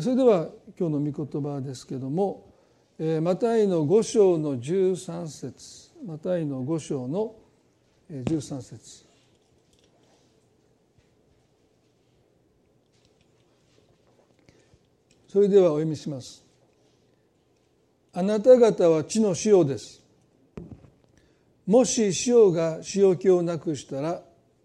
[0.00, 2.52] それでは今日の御言葉ですけども
[3.22, 5.90] マタイの5章の13節。
[6.04, 7.36] マタイの5章の
[8.10, 9.04] 13節。
[15.28, 16.44] それではお読みします。
[18.12, 20.02] あなた方は地の塩です。
[21.66, 24.22] もし塩が塩気をなくしたら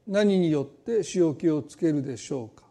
[0.07, 2.68] 何によって塩気をつけるでしょうか？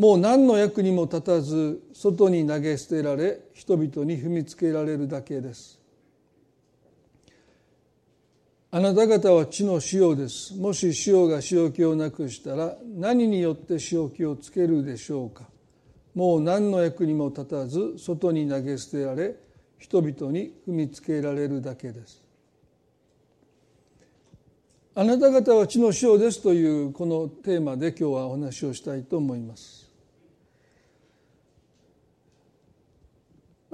[0.00, 5.78] もう何の役にも立たず外に投げ捨てられ人々に踏みつけられるだけです。
[8.70, 10.56] あなた方は地の塩です。
[10.56, 15.44] もし塩が塩気をなくしたら何によって塩気をつけるでしょうか。
[16.14, 19.36] もう何の役にも立たず外に投げ捨てられ
[19.78, 22.22] 人々に踏みつけられるだけです。
[24.94, 29.79] あなた方は地の塩ですというこのテーマで今日はお話をしたいと思います。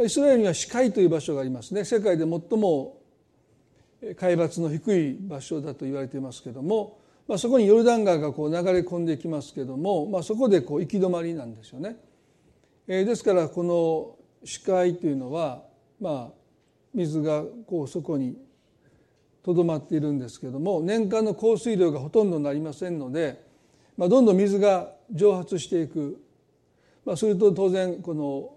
[0.05, 2.99] イスラエルには死海という場所がありますね世界で最も
[4.17, 11.97] 海抜の低い場所だと言われていますけども、まあ、そこにヨルダン川がこう流れ込んできますけども、まあ、そこでこう行き止まりなんですよね。
[12.87, 15.63] えー、ですからこの死海というのは、
[16.01, 16.33] まあ、
[16.95, 18.37] 水がこうそこに
[19.43, 23.43] とどまっているんですけども年間の降水量がほとんどなりませんので、
[23.97, 26.21] まあ、どんどん水が蒸発していく、
[27.05, 28.56] まあ、すると当然この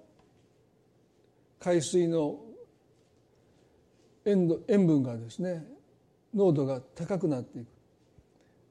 [1.59, 2.39] 海水の
[4.25, 4.47] 塩
[4.87, 5.65] 分がですね
[6.33, 7.67] 濃度が高くなっていく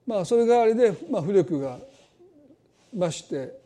[0.06, 1.78] まあそれがあれで、まあ、浮力が
[2.96, 3.58] 増して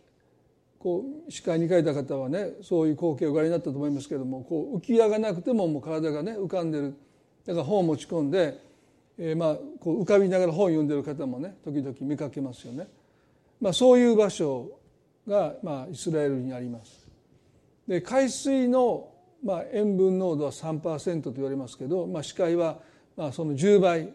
[0.79, 6.97] こう視界に書いた方はねそういう光景をご覧になったと思いますけれどもこう浮き上がなくてももう体がね浮かんでる
[7.47, 8.59] だから本を持ち込んで、
[9.19, 12.89] えー、まあこう浮かびながら本を読んでる方もね時々見かけますよね。
[13.61, 14.73] まあ、そういう場所
[15.29, 17.07] が、まあ、イスラエルにあります。
[17.87, 19.12] で海水の
[19.45, 22.79] まあ、塩分濃度は3%と言われますけど、まあ、視界は
[23.17, 24.15] まあその10倍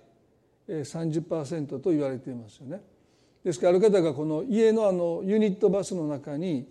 [0.68, 2.82] 30%と言われていますよね。
[3.44, 6.68] ですからある方がこの家のあのユニットバスの中に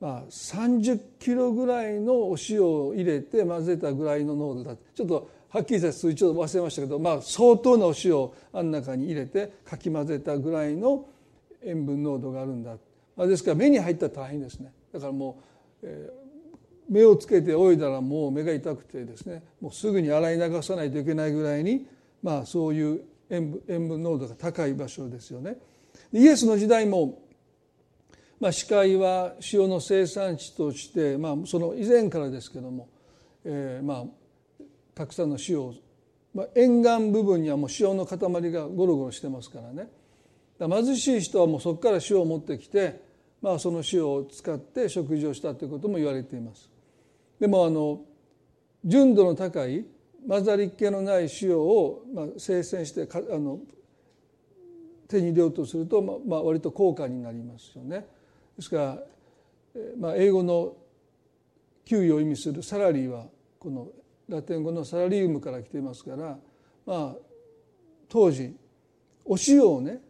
[0.00, 11.06] まあ30キロぐらいのお塩を入れて混ぜたぐらいの濃度だちょっとはっきりした数字ちょっと忘れましたけど、まあ、相当なお塩をあん中に入れてかき混ぜたぐらいの
[11.62, 12.76] 塩分濃度があるんだ、
[13.16, 15.40] まあ、ですから目に入ったら大変ですねだからも
[15.82, 16.23] う、えー
[16.88, 21.86] 目をつけて泳いだらもう目が痛くてですねもうすぐに洗い流さないといけないぐらいに、
[22.22, 23.00] まあ、そういう
[23.30, 25.56] 塩分塩分濃度が高い場所ですよね。
[26.12, 27.22] イエスの時代も、
[28.38, 32.88] まあ、司会は塩の生産地として、まあ、その以前からですけども、
[33.44, 34.04] えー、まあ
[34.94, 35.74] たくさんの塩を、
[36.34, 38.18] まあ、沿岸部分にはもう塩の塊
[38.52, 39.88] がゴロゴロしてますからね
[40.58, 43.00] 貧しい人はもうそこから塩を持ってきて、
[43.42, 46.73] まあ、その塩を使って食事をしたということも言われています。
[47.40, 48.00] でもあの
[48.84, 49.84] 純度の高い
[50.26, 53.60] 混ざりっ気のない塩を、まあ、生鮮してあの
[55.08, 58.06] 手に入れようとすると、まあ、割と高価になりますよね。
[58.56, 58.98] ですから、
[59.98, 60.76] まあ、英語の
[61.84, 63.26] 給与を意味するサラリーは
[63.58, 63.88] この
[64.28, 66.38] ラテン語のサラリウムから来ていますから、
[66.86, 67.14] まあ、
[68.08, 68.56] 当時
[69.24, 70.00] お塩をね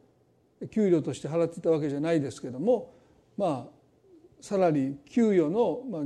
[0.71, 2.95] 給料として払ってたわけじゃないですけども
[3.37, 3.75] まあ
[4.41, 6.03] サラリー給与の、まあ、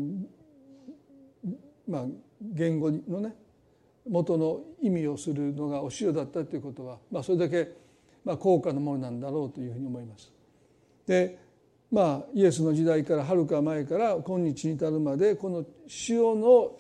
[1.89, 2.05] まあ、
[2.41, 3.35] 言語のね
[4.09, 7.71] 元の意味をするのがお塩だったということは、まあ、それだけ、
[8.25, 10.33] まあ、高価なものなんだろうというふうに思います。
[11.07, 11.39] で
[11.91, 15.65] まあイエスの時代からはるか前から今日に至るまでこの
[16.09, 16.77] 塩の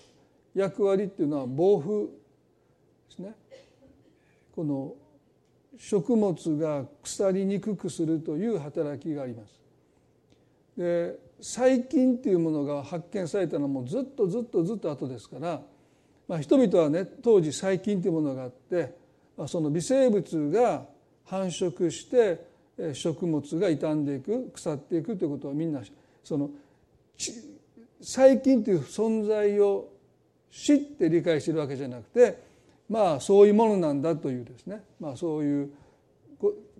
[0.54, 2.10] 役割っていうのは防風で
[3.10, 3.34] すね。
[4.54, 4.94] この
[5.78, 9.58] 食物が腐りにくくするという働きがあります。
[10.76, 15.60] で細菌っていうものが発見されたのはもうずっとずっとずっと後ですから、
[16.26, 18.94] まあ、人々はね当時細菌というものがあって、
[19.36, 20.84] まあ、その微生物が
[21.24, 22.46] 繁殖して
[22.94, 25.82] 食物が傷んでいく腐っていくということはみんな
[26.24, 26.50] その
[28.00, 29.88] 細菌という存在を
[30.50, 32.42] 知って理解してるわけじゃなくて
[32.88, 35.70] まあそういうものなんだというですね、まあ、そういう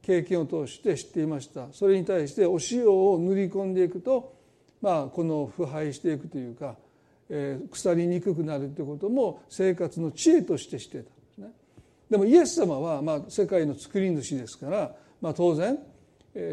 [0.03, 1.67] 経験を通して知っていました。
[1.73, 4.38] それに対してお塩を塗り込んでいくと、
[4.81, 6.77] まあ、この腐敗していくというか、
[7.29, 11.53] えー、腐りにくくなるということも生活の知恵として知ってたんですね。
[12.11, 15.79] でもイエス様は、まあ、世界の作り主ですから、まあ、当然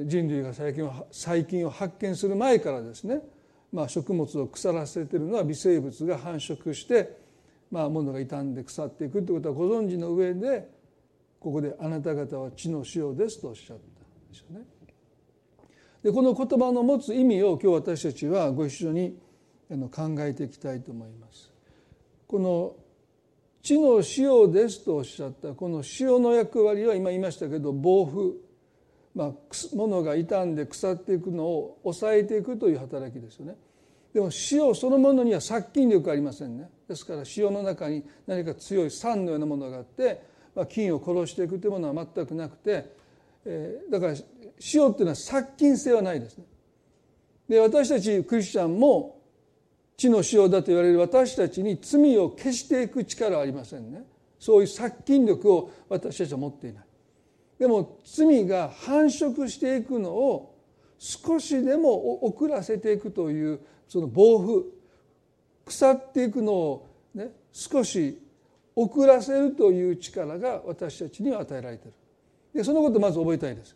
[0.06, 3.22] 人類が細菌を細菌を発見する前からですね、
[3.72, 7.18] まあ、食物を腐らせてるのは微生物が繁殖して、
[7.72, 10.68] まあ、物が傷んで腐っていくということはご存知の上で
[11.39, 14.66] ここで「あなた方は地の塩です」とおっしゃったんですよね。
[16.05, 19.17] でこの言葉の持つ意味を今日私たちはご一緒に
[19.91, 21.51] 考えていきたいと思います。
[22.27, 22.75] この
[23.63, 28.39] 地の塩ですとおっしゃったこの塩の役割は今言いましたけど防腐、
[29.15, 29.31] まあ、
[29.73, 33.55] 物が傷んで腐っていくのを抑えていくという働きですよね。
[34.13, 36.69] でも塩そのものには殺菌力ありませんね。
[36.87, 40.21] ですから塩の中に何か強い酸のようなものがあって、
[40.53, 42.93] まあ、菌を殺していくというものは全くなくて、
[43.43, 44.15] えー、だから
[44.73, 46.45] 塩っていうのは殺菌性はないですね。
[47.47, 49.21] で私たちクリスチャンも
[49.97, 54.03] 地の塩だと言われる私たちに罪を消していく力はありませんね。
[54.39, 56.85] そういう殺菌力を私たちは持っていない。
[57.59, 60.55] でも罪が繁殖していくのを
[60.97, 64.75] 少しでも遅らせていくというその暴風
[65.65, 68.21] 腐っていくのを、ね、少し
[68.75, 71.93] 遅らせるという力が私たちには与えられている
[72.53, 73.75] でそのことをまず覚えたいです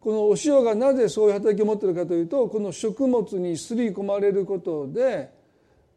[0.00, 5.30] このお塩がなぜそういう働きを持っているかというとこの食物にすり込まれることで、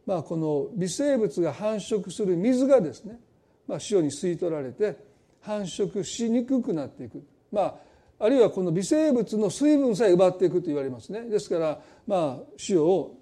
[0.05, 3.19] まあ、この微生物が繁殖する水がですね、
[3.67, 4.97] まあ、塩に吸い取られて
[5.41, 7.75] 繁殖しにくくなっていく、まあ、
[8.19, 11.21] あるいはこの微生物の水分さえ奪っていくと言われますね。
[11.21, 13.15] ですからまあ塩を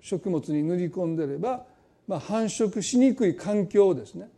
[0.00, 1.64] 食物に塗り込んでれば、
[2.06, 4.28] まあ、繁殖しにくい環境をですね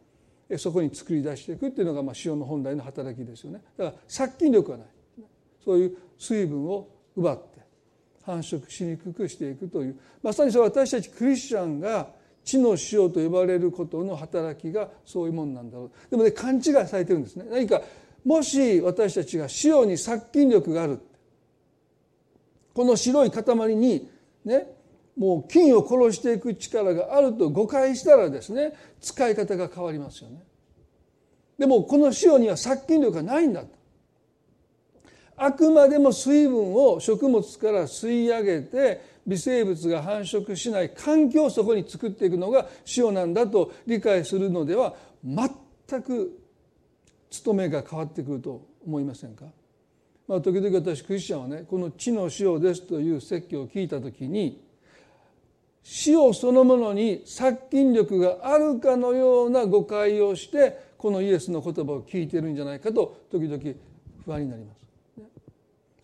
[0.57, 3.63] そこに作り出していくっていうのがまあ塩の本来の働きですよね。
[3.77, 4.87] だから殺菌力がない。
[5.65, 7.61] そういう水分を奪って
[8.25, 12.09] 繁殖しにくくしていくというまさにそれ私たちクリスチャンが
[12.45, 17.83] 地の塩と呼ばれることの働きがそういうもんなんだろうでもね勘違いされてるんですね何か
[18.25, 21.01] もし私たちが塩に殺菌力がある
[22.75, 24.09] この白い塊に
[24.45, 24.79] ね
[25.17, 30.45] もう菌を殺していく力があると誤解したらですね使い方が変わりますよね。
[31.59, 33.65] でもこの塩には殺菌力がないんだ。
[35.39, 44.95] あくまでも水分を食物から吸い上げて微生物が繁殖しない環境をそこに作っていくのが塩なんだと理解するのでは
[45.25, 46.39] 全く
[47.31, 49.45] 務めが変わってくると思いませんか、
[50.27, 54.63] まあ、時々私クリスチャンはねこの「地の塩です」という説教を聞いた時に
[56.07, 63.63] 塩そのものに殺菌力があるかのような誤解をしてこのイエスの言葉を聞いてるんじゃないかと時々
[64.25, 64.78] 不安になります。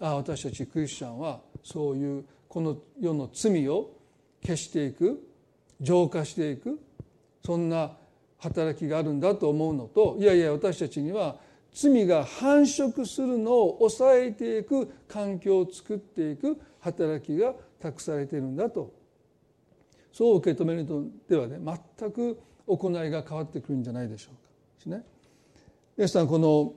[0.04, 3.90] あ私たちクリスチャンはそういうこの世の罪を
[4.44, 5.26] 消していく
[5.80, 6.78] 浄化していく
[7.42, 7.92] そんな
[8.38, 11.36] 働きがあるんだと思うのといやいや私たちには
[11.72, 18.92] 罪が繁殖するのを抑えていく環境を作っていく働きが託されているんだと
[20.12, 21.58] そう受け止めるのではね
[21.98, 24.42] 全く行いが変わってくるんじゃないでしょうか
[24.76, 25.02] ですね。
[25.96, 26.74] 皆さんこの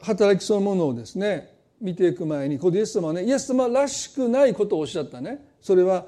[0.00, 6.06] 働きそのものをですね見ていく前にここでイエス様はねイエス様らしくないことをおっしゃったねそれは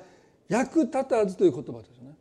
[0.48, 2.14] 役立たずという言葉ですね。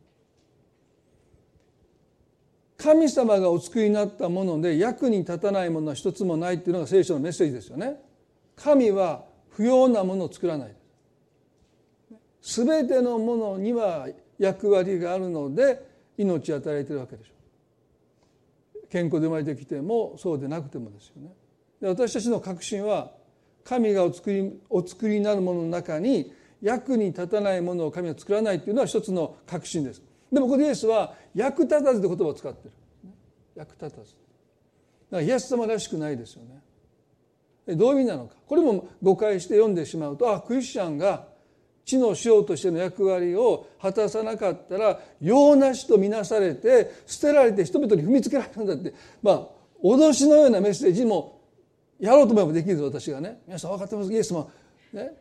[2.78, 8.00] 神様がお作りになったもので役に立たないものは一つもないっていうのが聖書のメッセージですよね。
[8.56, 10.74] 神は不要なものを作らない。
[12.40, 14.08] 全てのものには
[14.38, 15.86] 役割があるので
[16.18, 17.32] 命を与えているわけでしょ
[18.82, 18.88] う。
[18.88, 21.30] 健康で生まれてきてもそうでなくてもですよね。
[21.82, 23.10] で私たちの確信は
[23.64, 30.00] 神がお作りお作りになるものの中に役に立たないものを神は作らないっていうのは一つの確信です。
[30.32, 32.72] でもここでイエスは役立たずという言葉を使ってる。
[33.56, 33.96] 役立たず。
[33.96, 34.06] だか
[35.10, 37.74] らイエス様らしくないですよね。
[37.74, 38.36] どういう意味なのか。
[38.46, 41.26] これも誤解して読んでしまうとあクリスチャンが
[41.84, 48.94] 地の塩としての役割を果たさなかったら用なしとみなされて捨てられて人々に踏みつけられるんだって。
[49.20, 49.48] まあ
[49.82, 51.41] 脅しのようなメッセージも
[52.02, 53.40] やろうと思えばできるぞ私がね。
[53.46, 54.12] 皆さん分かってます？
[54.12, 54.48] イエス様。
[54.92, 55.12] ね。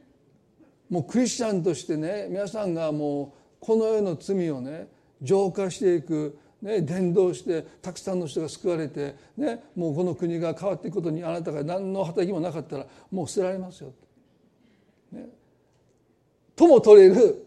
[0.89, 4.87] もうクリスチャンとしてね皆さんがもうこの世の罪をね
[5.21, 13.93] 浄化していく、ね、伝道してたくさんの人が救われて、ね、もうこの国が変わっていくことにあなたが何の働きもなかったらもう捨てられますよ。
[15.11, 15.29] ね、
[16.55, 17.45] とも取れる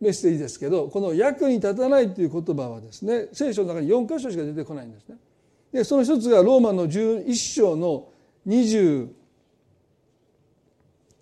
[0.00, 5.16] メッセージですけどこの役に立たないという言葉はですね聖書の中に4箇所しか出てこないんですね。
[5.72, 8.08] でその一つがローマの11章の
[8.46, 9.08] 21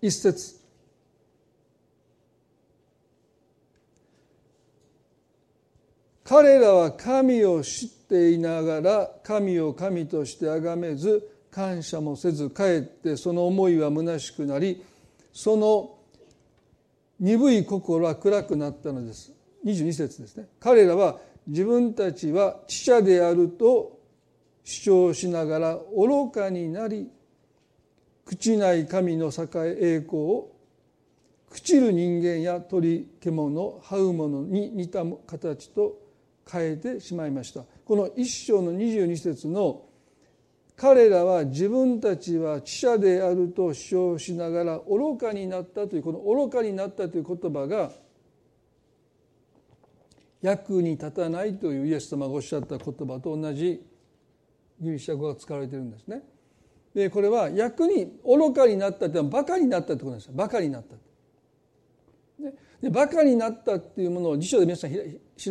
[0.01, 0.55] 節。
[6.23, 14.83] 彼らは神を知っていながら神を神として崇めず感謝もせずかえってその思いは虚しくなり
[15.31, 15.97] その
[17.19, 19.31] 鈍い心は暗くなったのです。
[19.63, 20.47] 22節ですね。
[20.59, 21.17] 彼らは
[21.47, 23.99] 自分たちは知者であると
[24.63, 27.09] 主張しながら愚かになり
[28.25, 30.51] 朽ちない神の栄栄光を
[31.51, 35.97] 朽ちる人間や鳥獣這うものに似た形と
[36.49, 39.83] 変えてしまいましたこの一章の22節の
[40.75, 47.91] 彼らは自分たちは知者であると主張しながら愚かになったというこの愚かになったという言葉が
[50.41, 53.81] 役に立たないというイエス様がおっしゃった言葉と同じ
[54.81, 56.21] ギリシャ語が使われているんですね。
[56.95, 60.33] でこれは役に愚かになったっていうのはバカになったってことなんですよ。
[60.33, 60.95] バカになった。
[62.81, 64.97] でバカになったっていうものを辞書で皆さん調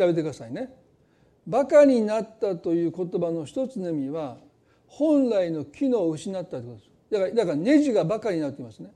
[0.01, 0.75] べてくださいね。
[1.47, 4.39] バカになったという言葉の一つの意味は
[4.87, 6.91] 本来の機能を失ったってことです。
[7.11, 8.91] だからだからネジがバカになっていますね。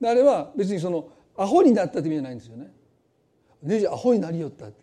[0.00, 2.72] であれは別にそのアホになったって意味じゃないんですよね。
[3.64, 4.76] ネジアホになりよったって。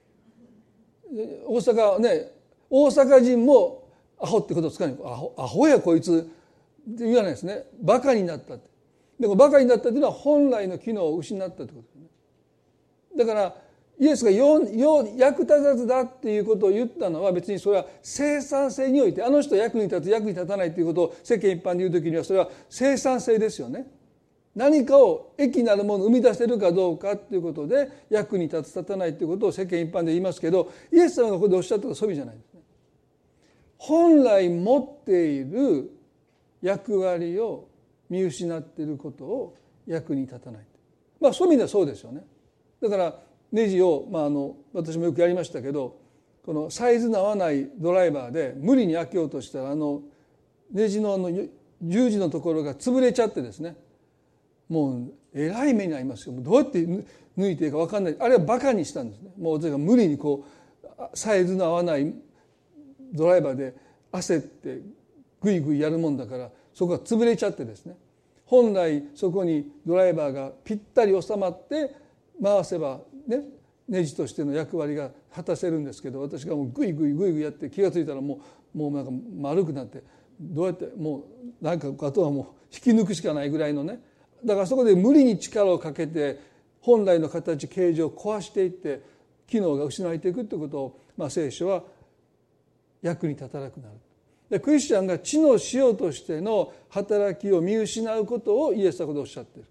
[1.48, 2.32] 大阪ね
[2.70, 3.88] 大阪人も
[4.20, 5.00] アホってことを使わない。
[5.06, 6.30] アホアホやこいつ。
[6.88, 8.70] 言わないですねバカになったって
[9.20, 12.08] でもバカになったっていうのは本来の機能を失ったってことですね
[13.18, 13.56] だから
[14.00, 23.88] イエスが役立たずだっていうことを言ったのは別にそれは生産性においてあの人役に立つ役に立たないっていうことを世間一般で言う時にはそれは生産性ですよね。
[24.56, 32.62] 何かを益なるものを生み出せるかどうかっていうことで役に立つ立たないっていうことを世間一般で言いますけどイエス様がここでおっしゃったのはそういう意味じゃないですね。
[33.78, 35.92] 本来持っている
[36.62, 37.68] 役割を
[38.10, 40.66] 見失っていることを役に立たない。
[41.20, 42.24] まあそういう意味ではそうですよね。
[42.82, 43.20] だから
[43.52, 45.98] ネジを、まあ、あの私もよくやりましたけど
[46.46, 50.02] このサイズの合わないドライバーで無理に開けようとしたらあの
[50.72, 51.32] ネジのあの
[51.82, 53.76] 十字のところが潰れちゃってですね
[54.68, 56.80] もうえらい目に遭いますよどうやって
[57.38, 60.46] 抜いていいか分かんないあれはバカにしたんですねもう私が無理にこ
[60.84, 62.14] うサイズの合わない
[63.14, 63.74] ドライバーで
[64.12, 64.82] 焦って
[65.42, 67.96] グイグイやるもんだからそこが潰れちゃってですね
[68.46, 71.96] 本来そこにドライバーがぴったり収まって
[72.42, 73.44] 回せばね
[73.88, 78.42] ネジとしての役割が果たせるんですけど私がもうグイグイグイグイやって気が付いたらも
[78.74, 80.04] うもうなんか丸くなって
[80.40, 81.26] どうやっても
[81.62, 84.00] うなんかあとはもう引き抜くしかないぐらいのね
[84.46, 86.40] だからそこで無理に力をかけて
[86.82, 89.02] 本来の形形状を壊していって
[89.48, 91.84] 機能が失われていくということを、まあ、聖書は
[93.02, 93.96] 役に立たなくなる。
[94.50, 99.70] でクリスチャンが知の塩としての働きを見失うことをイエスはここでおっしゃっている。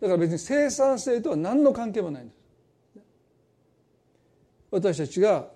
[0.00, 2.38] だから別に生産性とは何の関係もないんです。
[4.70, 5.48] 私たちが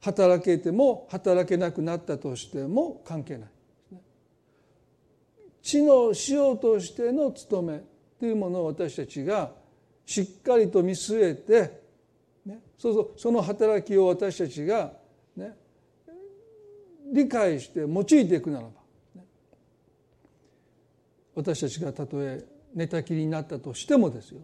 [0.00, 3.48] 働けても働けなくなったとしても関係ない。
[5.62, 7.82] 知のしようとしての務め
[8.18, 9.52] というものを私たちが
[10.04, 11.80] しっかりと見据えて、
[12.44, 14.92] ね、そうそうその働きを私たちが、
[17.12, 18.72] 理解して用いていくならば、
[21.34, 24.40] 私たちがたとえ寝たきりになったとしてもですよ。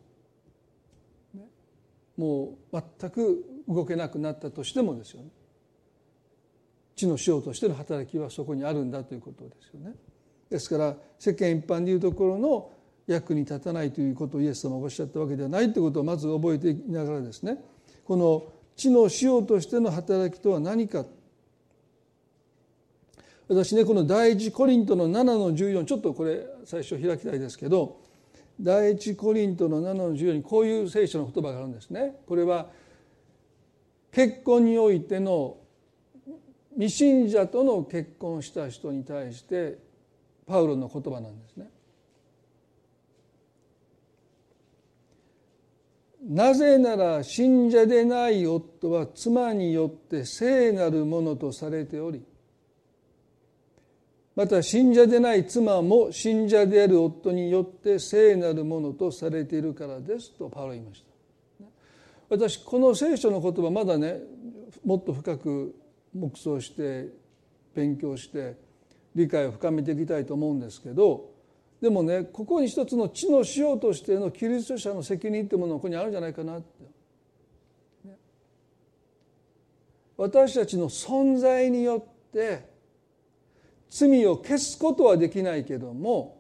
[2.17, 5.23] もう全く動けなくなったとしてもですよ。
[5.23, 5.29] ね
[6.99, 9.95] 地の塩としての働きはそこにあるんだということですよね。
[10.51, 12.71] ですから世間一般でいうところの
[13.07, 17.59] 役に立たないということをイエス様がおっしゃったわけではないということをまず覚えていながらですね
[18.05, 18.45] この
[18.77, 21.05] 地の塩としての働きとは何か
[23.49, 28.01] 私ねこの第一コリントの7の14ちょっとこれ最初開きたいですけど
[28.61, 32.17] 第一コリントの7の14にこういう聖書の言葉があるんですね。
[32.27, 32.67] これは
[34.11, 35.57] 結婚においての
[36.75, 39.79] 未信者との結婚した人に対して
[40.47, 41.71] パウロの言葉なんですね。
[46.29, 52.23] なぜなら信者でない夫は妻によって聖なるものとされており
[54.39, 61.05] また信者でない妻も信者である夫によって聖なるものとされているからですとパウロ言いまし
[61.59, 61.67] た
[62.31, 64.21] 私この聖書の言葉まだね
[64.85, 65.75] もっと深く
[66.15, 67.09] 黙想して
[67.75, 68.55] 勉強して
[69.13, 71.33] 理解を深めていきたいと思うんですけど
[71.83, 76.69] でもねここに一つの知のしようとしてのキリスト者の責任ってものがここにあるんじゃないかなって。
[80.17, 82.68] 私たちの存在によって
[83.91, 86.39] 罪を消すことはできないけども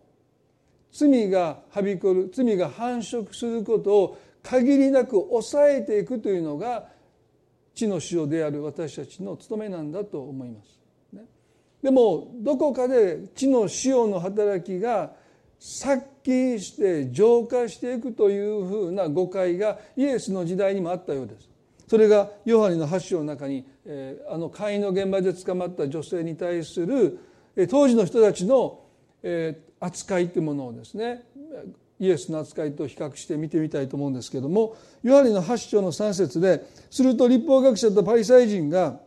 [0.92, 6.88] 罪がはびこる罪が繁殖することを限りなく抑えていくというのが
[7.74, 10.78] 地の塩である私たちの務めなんだと思います。
[11.82, 15.12] でもどこかで地の塩の働きが
[15.60, 21.48] 殺気して浄化していくというふうな誤解がイエスの時代にもあったようです。
[21.88, 27.18] それがヨハネの8章の中に、えー、あの会員の現場で捕まった女性に対する
[27.66, 28.80] 当時の人たちの
[29.80, 31.24] 扱いというものをですね
[31.98, 39.00] イエスの扱いと比較して見てみたいと思うんですけどもヨハネの8章の3節ですると立法学者とパリサイ人が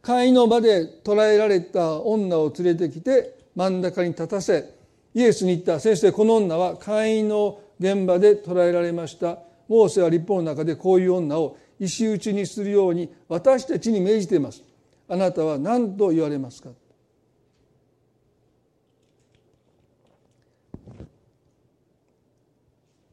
[0.00, 4.74] 会員の場で捕らえられた女を連れてきて真ん中に立たせ
[5.14, 9.38] イエスに言った先生この女は会員の現場で捕らえられました。
[9.68, 14.62] モーセは立法の中でこういう女を石打ちにするように私たちに命じています。
[15.08, 16.70] あなたは何と言われますか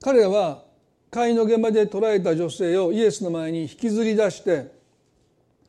[0.01, 0.63] 彼らは
[1.11, 4.71] 会員の現場で捕らえた女性をイエスの前に引きずり出して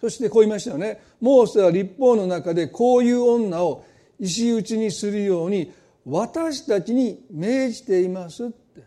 [0.00, 1.02] そしてこう言いましたよね。
[1.20, 3.84] モーセは立法の中でこういう女を
[4.18, 5.72] 石打ちにするように
[6.06, 8.82] 私たちに命じていますって。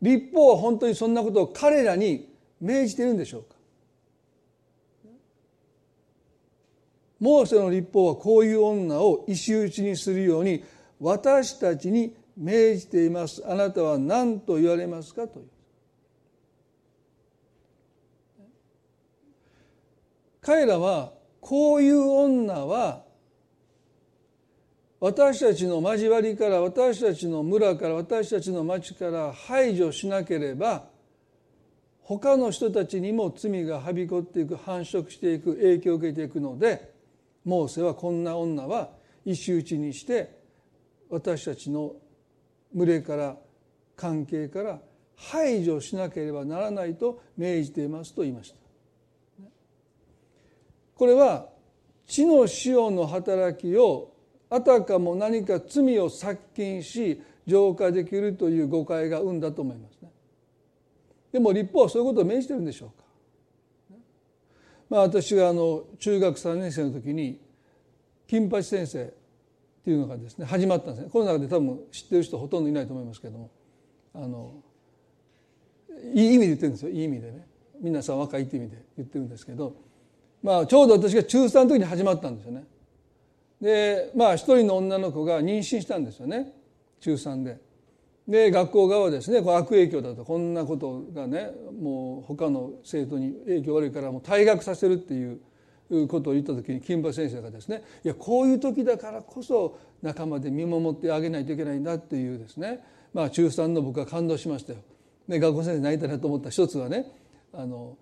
[0.00, 2.28] 立法は本当にそんなことを彼らに
[2.60, 3.54] 命じているんでしょうか。
[7.20, 10.64] モーセの立法はこういう女を石打ちにするように
[10.98, 13.42] 私たちに命じています。
[13.46, 15.46] あなたは何と言われますかという。
[20.40, 23.04] 彼らはこういう女は
[25.00, 30.84] 私たちの交わりから私たちの村から私たちの町から排除しなければ
[32.02, 36.92] 他の人たちにも罪がはびこっていく繁殖していく影響を受けていくので
[37.44, 38.90] モーセはこんな女は
[39.24, 40.38] 石打ちにして
[41.08, 41.94] 私たちの
[42.74, 43.36] 群れから
[43.96, 44.80] 関係から
[45.16, 48.56] 排除しなければならないと命じていますと言いました。
[50.96, 51.48] これは
[52.06, 54.12] 地の塩の働きを
[54.50, 60.10] あたかも何か罪を殺菌し浄化できるという誤解が生んだと思いますね。
[61.32, 63.04] でも立法はそういうことを命じてるんでしょうか。
[64.90, 67.40] まあ、私があの中学3年生の時に
[68.26, 69.12] 金八先生
[69.82, 71.10] っていうのがですね始まったんですね。
[71.10, 73.50] この中で多分知ってる人ほとんどいないと思いますけども。
[74.14, 74.54] あの
[76.14, 76.90] いい意味で言ってるんですよ。
[76.90, 77.46] いい意味でね。
[77.80, 79.76] 皆さん若いって意味で言ってるんですけど、
[80.42, 82.64] まあ、ちょうど私が中3の時に始まったんですよね。
[83.60, 86.52] でまあ一人の女の子が妊娠したんですよね。
[87.00, 87.60] 中3で。
[88.28, 90.24] で学校側はですねこう悪影響だと。
[90.24, 95.40] こんなことがねもう他の生徒に影響悪いからもう退学させるっていう
[95.94, 102.80] いうことを言った時に金馬先生がですねいやこういう時だからこそ仲間で見守ってあげないといけないんだっていうですね。
[103.12, 104.78] まあ中3の僕は感動しましたよ。
[105.28, 107.06] で学校先生泣いたなと思った一つはね
[107.52, 107.96] あの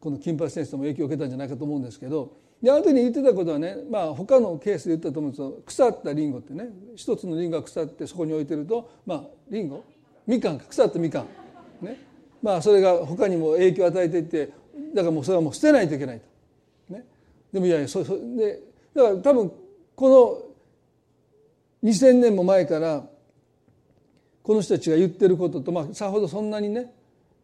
[0.00, 9.82] この金八先生も影響を受けたんじゃないかと思うんですけどであの時に言ってたことはねまあ他のケースで言ったと思うんですけど腐ったリンゴってね一つのリンゴが腐ってそこに置いてるとまあリンゴ？
[10.26, 10.66] みかんか。
[10.68, 11.26] 腐ったみかん。
[11.84, 11.98] ね。
[12.42, 14.50] まあそれが他にも影響を与えていって
[14.94, 16.27] だからもうそれはもう捨てないといけないと。
[17.52, 18.60] でもいやいやそそで
[18.94, 19.52] だから多分
[19.94, 20.44] こ
[21.82, 23.06] の2,000年も前から
[24.42, 26.92] この人たちが言ってることとまあさほどそんなにね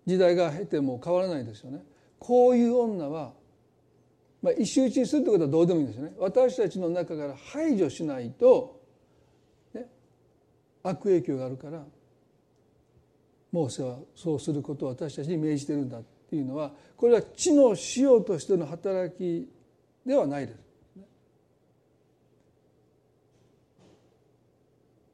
[0.06, 1.82] 時代が経ても変わらないですよね。
[2.18, 3.32] こういう女は
[4.44, 8.78] まあ、一周打ちにするってことはどうでもいいんですよね私たちの中から排除しないと、
[9.72, 9.86] ね、
[10.82, 11.82] 悪影響があるから
[13.50, 19.48] モーセはそうすることを私たちに命じてるんだっていうのはこれは地の塩としての働き
[20.04, 20.58] ではないです。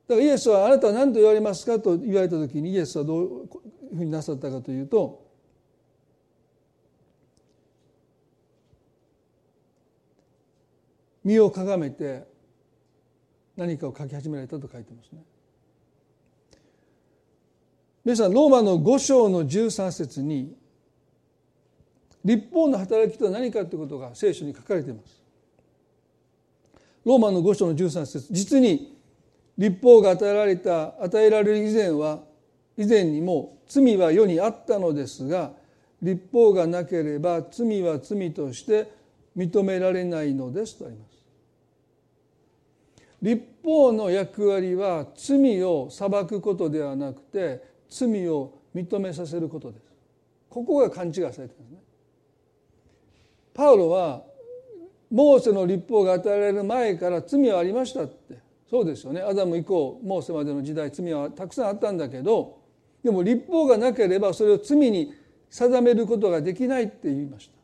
[0.08, 5.24] だからイエスはあなたは何と言われますかと言われた時にイエスはどういうふうになさったかというと
[11.22, 12.26] 身をかがめて
[13.56, 15.22] 何かを書き始められたと書いてますね。
[18.04, 20.56] 皆さんローマの5章の13節に
[22.24, 25.20] 立法の働きとは何かということが聖書に書かれています。
[27.04, 28.96] ローマの5章の13節実に
[29.56, 32.20] 立法が与えられた与えられる以前は
[32.76, 35.52] 以前にも罪は世にあったのですが
[36.02, 38.92] 立法がなければ罪は罪として
[39.36, 41.10] 認められないのですとあります。
[43.22, 49.84] 立法の役割は罪を裁くことではなくて罪を認めさせることです
[50.48, 51.78] ここが勘違いされてるんですね
[53.54, 54.22] パウロは
[55.10, 58.38] モーセの立法が与えられる前から罪はありましたって。
[58.70, 59.20] そうですよね。
[59.20, 62.60] アダム以降モーセまでの時代罪はたくさんあったんだけど
[63.02, 65.12] でも立法がなければそれを罪に
[65.50, 67.60] 定めることができないって言いました。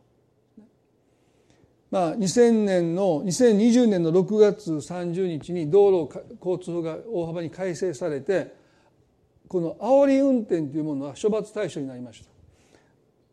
[1.88, 8.52] まあ、2000年の2020年の6月30日に道路交通法が大幅に改正されて
[9.46, 12.24] この煽り運転というものは処罰対象になりまし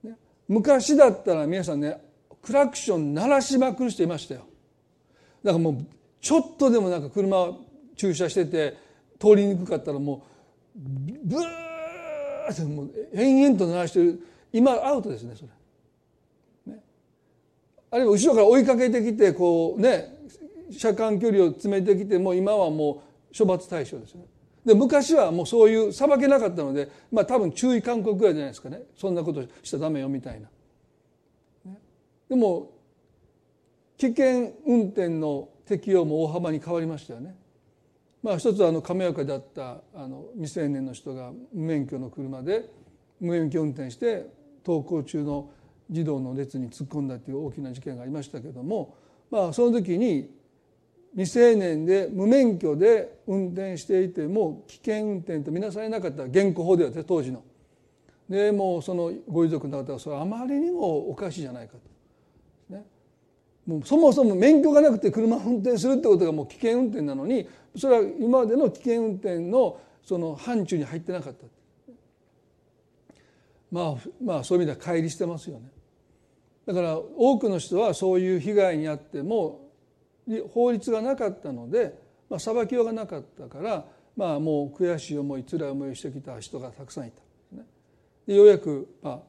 [0.04, 0.10] た。
[0.48, 1.98] 昔だったら皆さんね
[2.44, 4.42] クラクション鳴らしまくる人いましたよ。
[5.44, 5.86] だからもう
[6.22, 7.52] ちょっとでもなんか車
[7.96, 8.78] 駐車してて
[9.20, 10.26] 通りにくかったらも
[10.76, 10.80] う
[11.24, 14.20] ブーってもう延々と鳴らしてる
[14.52, 15.44] 今アウトですねそ
[16.68, 16.74] れ。
[16.74, 16.84] ね、
[17.92, 20.14] あるいは後ろから追いかけてきてこうね
[20.78, 24.28] 車間距離を詰めてきても今はもう処罰対象ですよね。
[24.66, 30.48] で昔はもうそういう裁けなかったのでまあ多分注意勧告ぐらいじゃないですかねそんなことしちゃダメよみたいな。
[32.30, 32.72] でも
[33.98, 37.36] 危険運転の適用も大幅に変わりましたよね。
[38.22, 42.70] まあ、一つはあの亀岡であったあの未成年の人が無免許の車で
[43.20, 44.28] 無免許運転して
[44.66, 45.52] 登校中の
[45.90, 48.96] 児童の列に突っ込んだという大きな事件がありましたけども、
[49.30, 50.30] まあ、その時に
[51.12, 57.44] 未成年で無免許で運転していても危険運転とみなされなかった現行法では当時の。
[58.30, 61.93] でもうそのご遺族の方はそれあまりにもおかしいじゃないかと。
[63.68, 67.48] もうそもそも免許がなくて車を運転するってことがもう危険運転なのに
[67.78, 71.46] それは今までの危険運転のその範疇に入ってなかった。
[73.72, 75.72] まあまあそういう意味では乖離してますよね。
[76.66, 79.70] だから多くの人はそういう被害に遭っても
[80.54, 81.98] 法律がなかったので、
[82.30, 87.24] まあ、裁きようがなかったからまあもう悔しい思い辛い思いをしてきた人がたくさんいた。
[88.28, 89.20] でようやく、まあ、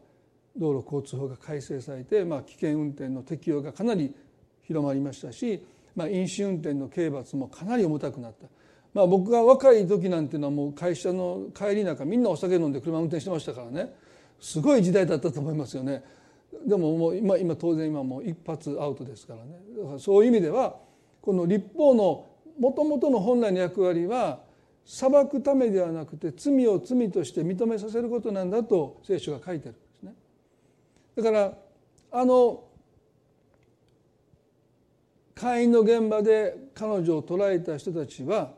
[0.57, 4.15] 道路交通法が改正されて、まあ、危険運転の適用がかなり
[4.67, 8.49] 広まりましたし、まあ、飲酒運転の刑罰もかなり重たくなった。
[8.93, 13.93] まあ、僕が若い時なんていうのはもう会社の帰りなんかみんなお酒飲んで車運転してましたからね。
[14.41, 16.03] すごい時代だったと思いますよね。
[16.67, 19.59] でももう今今当然今もう一発アウトですからね。
[19.79, 20.77] だからそういう意味では
[21.21, 22.27] この立法の
[22.59, 24.41] もともとの本来の役割は
[24.85, 30.15] 裁くためではなくて罪を罪として認めさせることなんだと聖書が書いてるんですね。
[31.17, 31.53] だから
[32.13, 32.65] あの
[35.35, 38.53] 会員の現場で彼女を捕らえた人たちは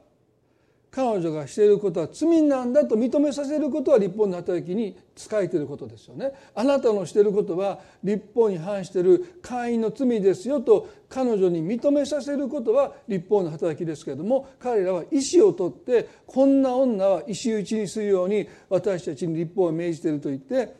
[0.97, 6.33] 彼女がしていることは罪なんだと認めさせることは立法の働きに仕えていることですよね。
[6.55, 20.77] あなたのしていることは立法に反している会員の罪ですよと彼女に認めさせることは立法の働きですけれども彼らは意思を取ってこんな女は石打ちにするように私たちに立法を命じていると言って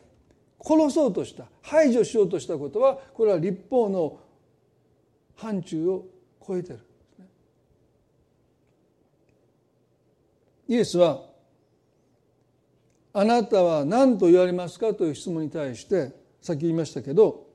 [0.59, 4.19] 殺そうとした排除しようとしたことはこれは立法の
[5.37, 6.05] 範疇を
[6.45, 6.79] 超えてる
[10.67, 11.23] イエスは
[13.13, 17.47] 「あなたは何と言われますか?」という質問に対してさっき言いましたけど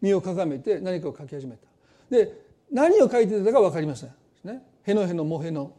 [0.00, 1.66] 身をかがめて何かを書き始めた。
[2.10, 4.14] で何を書いてたか分かりません。
[4.44, 5.72] ね、へのへのもへの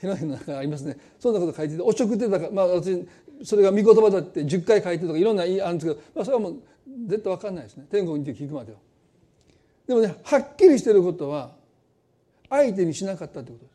[0.00, 3.06] へのへの中ありますねそんなこと書いてておちょくってたかまあ私
[3.42, 6.56] それが見言葉だって10回書いてとかいろんな言いあるんですけど、まあ、それはもう
[7.06, 8.78] 絶対分かんないですね天国に行って聞くまでは。
[9.86, 11.52] でもねはっきりしてることは
[12.48, 13.74] 相手にしなかったってことです。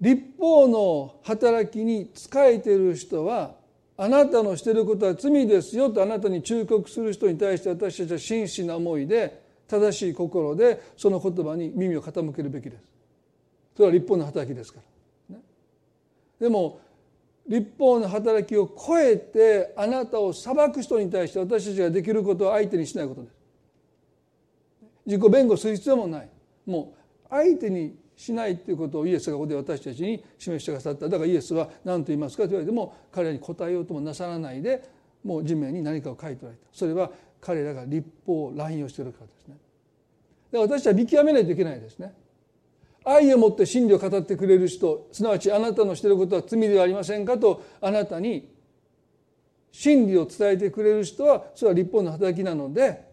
[0.00, 3.54] 立法の働きに仕えてる人は
[3.96, 12.82] あなたのしてることは罪ですよとあなたに忠告する人に対して私たちは真摯な思いで正しい心でその言葉に耳を傾けるべきです。
[13.74, 14.80] それは立法の働きですか
[15.30, 15.38] ら。
[16.40, 16.80] でも
[17.48, 23.36] 立法の働きを超えてあなたを裁く人に対して私たちができることを相手にしないことです。
[25.06, 26.28] 自己弁護する必要もない。
[26.66, 34.88] もう相手にしないっていうことをイエスがここで私たちに示してくださっただからイエスは何と言いますかと言われても彼らに答えようともなさらないで
[35.22, 39.56] もう地面に何かを書いておられたそれは彼らが立法を乱用しているからですね
[40.50, 42.14] だから私は見極めないといけないですね
[43.08, 48.52] 愛を持って真理を語ってくれる人すなわちあなたのしてることは罪ではありませんかとあなたに
[49.70, 53.06] 真理を伝えてくれる人はそれは立法の働きなので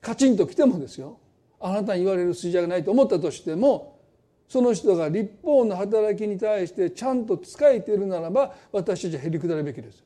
[0.00, 1.18] カチンと来てもですよ
[1.60, 4.00] あなたに言われる筋合いがないと思ったとしても
[4.48, 10.02] その人が立法の働きに対してちゃんと仕えているならば私たちはへりくだるべきです。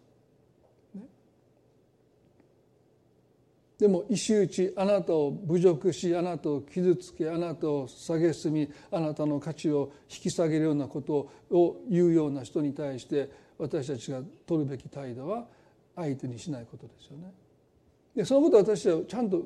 [3.79, 15.47] でも石打ちあなたを侮辱しあなたを傷つけあなたを蔑みあなたの価値を引き下げるようなことを言うような人に対して私たちが取るべき態度は
[15.97, 17.33] 相手にしないことですよね。
[18.15, 19.43] でそのことを私はちゃんと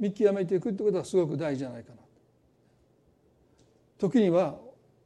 [0.00, 1.98] 見極めていくってことはすごく大事じゃないかな。
[3.98, 4.56] 時には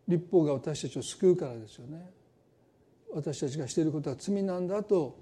[0.07, 2.11] 立法が私たちを救うからですよね
[3.15, 5.19] 私たちがしていることは罪なんだと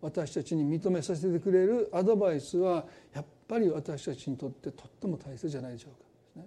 [0.00, 5.88] 私たちに認めさせてくれるアドバイスはやっぱり私たちにとってとっても大切じゃないでしょ
[6.36, 6.40] う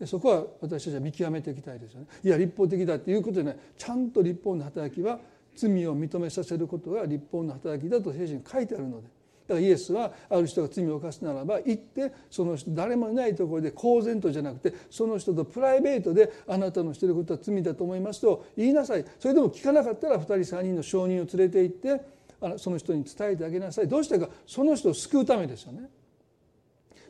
[0.00, 2.06] か、そこは私たちは見極めていきたいですよね。
[2.22, 5.18] いや立法的だっていうことでねちゃんと立法の働きは
[5.56, 9.08] 罪を認めさせることが立法の働きだと聖書に書いてあるので。
[9.48, 19.04] だからイエスはある人が罪を犯すならば行ってその人誰もいないところで公然とじゃなくてその人とプライベートであなたのしていることは罪だと思いますと言いなさい。
[19.18, 22.19] それでも聞かなかったら2人3人の証人を連れて行って
[22.56, 25.90] その人に伝えてあげなさいどうしてかその人を救うためですよね。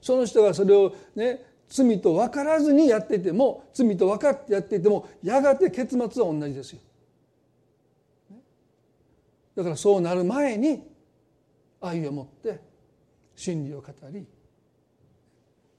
[0.03, 6.81] その人がそれをね罪と分からずにやっていても罪と分かってやっていてもやがて結末は同じですよ。
[9.55, 10.83] だからそうなる前に
[11.81, 12.61] 愛を持って
[13.37, 14.27] 真理を語り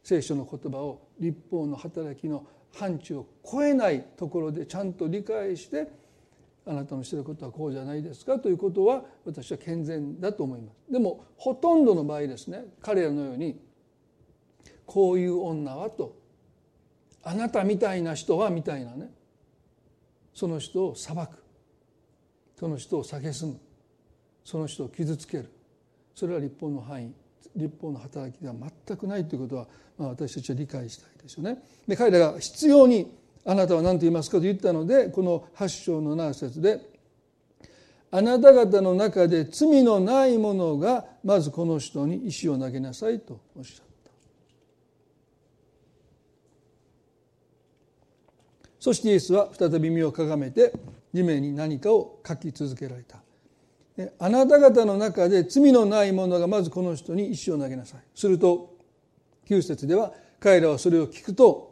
[0.03, 5.87] 聖書の言葉を立法の働きの範疇を超えないところでちゃんと理解して
[6.65, 10.91] あなたのしてることはこうじゃないですかということは私は健全だと思います。
[10.91, 13.59] でもほとんどの場合ですね彼らのように
[14.85, 16.15] こういう女はと
[17.23, 19.09] あなたみたいな人はみたいなね
[20.33, 21.43] その人を裁く
[22.59, 23.59] その人を蔑む
[24.43, 25.51] その人を傷つける
[26.13, 27.13] それは立法の範囲
[27.55, 28.55] 立法の働きでは
[28.87, 31.57] 全くないということは、まあ、私たちは理解したいですよね。
[31.87, 33.11] で彼らが必要に
[33.45, 36.79] あなたは何と言いますかと言ったのでこの8章の7節で
[38.11, 44.11] あなた方の中で罪のない者がまずこの人に石を投げなさいとおっしゃった。
[48.79, 50.73] そしてイエスは再び身をかがめて
[51.13, 53.21] 地面に何かを書き続けられた。
[54.19, 58.73] あなた方の中で罪のない者がまずこの人に石を投げなさいすると
[59.47, 61.70] 9節では彼らはそれを聞くと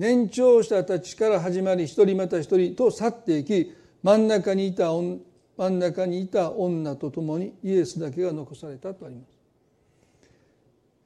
[0.00, 9.38] 年長者たちから始まり一人また一人と去っていき真ん中にいた真ん中にいた女と共にイエスだけが残されたとあります。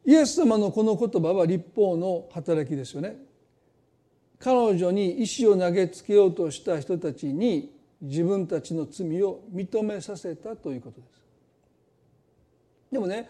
[0.05, 3.17] イエス様のこの言葉は立法の働きですよね。
[4.39, 11.21] 彼女に石を投げつけようとした人たちに自分たちの罪を認めさせたということです。
[12.93, 13.29] でもね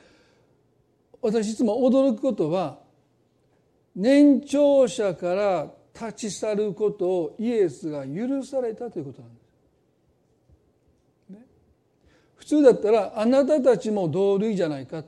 [1.23, 2.84] 私いつも驚くことは
[3.95, 9.41] 年長者から立ち去ることをイエスが許されたということなんで
[11.29, 11.31] す。
[11.31, 11.47] ね、
[12.37, 15.05] 普通だったらあなたたちも同類じゃないか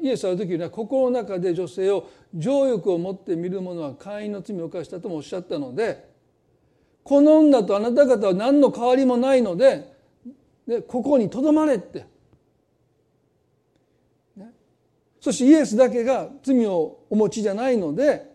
[0.00, 6.08] イエスはある時には心の中で女性を情欲を持って見る者は会員の罪を犯したともおっしゃったので
[7.02, 9.94] この女とあなた方は何の変わりもないので
[10.66, 12.06] でここにとどまれって、
[14.36, 14.50] ね、
[15.24, 18.30] そしてイエスだけが罪をお持ちじゃないので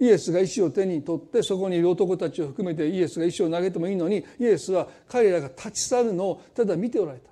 [0.00, 7.28] イエスが石を手に取ってそこにいる男たちを含めてイエスが石を投げてもいいのにイエスは彼らが立ち去るのをただ見ておられた。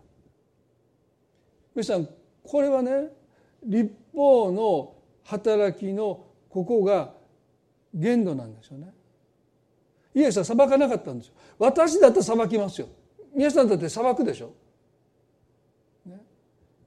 [1.75, 2.07] 皆さん
[2.45, 3.09] これはね
[3.65, 4.93] 立法の
[5.25, 7.15] 働きのここが
[7.95, 8.93] 限度なんですよね。
[10.15, 12.89] イエスは裁かなかったんですよ私だって裁きますよ
[13.35, 14.53] 皆さんだって裁くでしょ、
[16.05, 16.21] ね、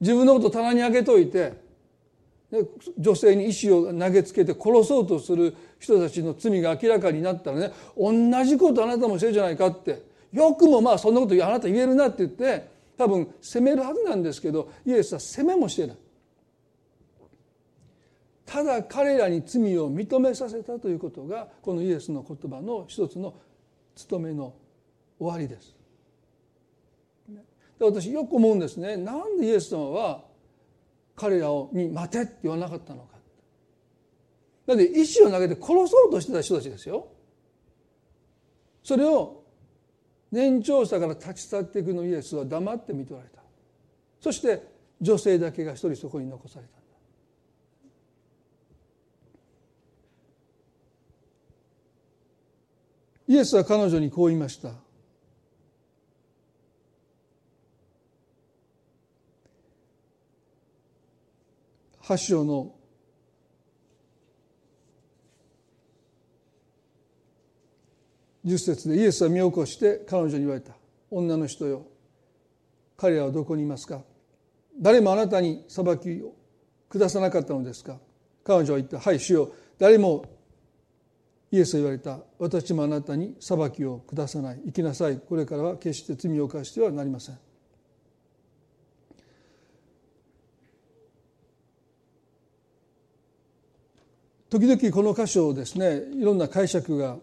[0.00, 1.63] 自分のこと棚に上げといて
[2.98, 7.72] 女性に石を投げつけて殺そうとする人たちの罪が明らかになったらね。
[7.96, 8.12] 同
[8.44, 10.02] じことあなたもしてるじゃないかって。
[10.32, 15.96] よくもまあそんなことあなた言えるなって言って多分責めるはずなんですけどイエスは責めもしてない。
[18.44, 23.34] ただ彼らに罪を認めさせたということがこのイエスの言葉の一つの
[23.94, 24.54] 務めの
[25.18, 25.74] 終わりです。
[27.78, 28.96] で私よく思うんですね。
[28.96, 30.22] なんでイエス様は
[31.16, 33.14] 彼らに待てって言わなかったのか。
[34.66, 37.08] だって石を投げて殺そうとしてた人たちですよ。
[38.82, 39.42] それを
[40.30, 43.40] 年長者から立ち去っていくのイエスは黙って見とられた。
[44.20, 44.62] そして
[45.00, 46.84] 女性だけが一人そこに残された。
[53.26, 54.83] イエスは彼女にこう言いました
[62.06, 62.74] 8章の
[68.44, 70.74] 10節でイエスは身を起こして彼女に言われた。
[71.10, 71.86] 女の人よ
[72.98, 74.02] 彼らはどこにいますか？
[74.78, 76.34] 誰もあなたに裁きを
[76.90, 77.98] 下さなかったのですか？
[78.44, 79.00] 彼女は言った。
[79.00, 80.26] はい主よ誰も
[81.50, 82.18] イエスは言われた。
[82.38, 84.60] 私もあなたに裁きを下さない。
[84.66, 85.18] 生きなさい。
[85.18, 87.38] これからは決して罪を犯してはなりません。
[94.54, 97.16] 時々この箇所をですねいろんな解釈が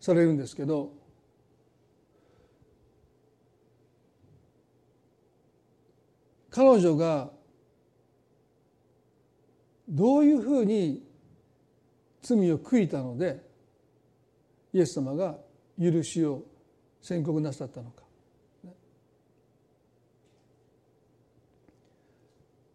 [0.00, 0.94] されるんですけど
[6.50, 7.28] 彼女が
[9.86, 11.02] どういうふうに
[12.22, 13.44] 罪を悔いたので
[14.72, 15.36] イエス様が
[15.78, 16.44] 許しを
[17.02, 18.02] 宣告なさったのか。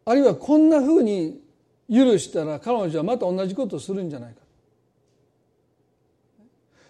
[0.06, 1.42] あるいはこんなふうに
[1.92, 4.40] 許したら彼女はまた同じことをするんじゃないか。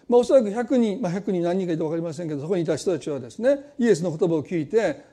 [0.08, 5.04] まあ、おそらく100人、まあ、100人何人かいて分かりませんけどそこにいた人たちはですねイエスの言葉を聞いて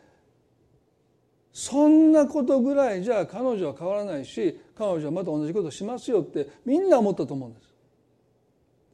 [1.54, 7.70] そんなことぐらいじゃ彼女は変わらないし彼女はまた同じことしますよってみんな思ったと思うんです。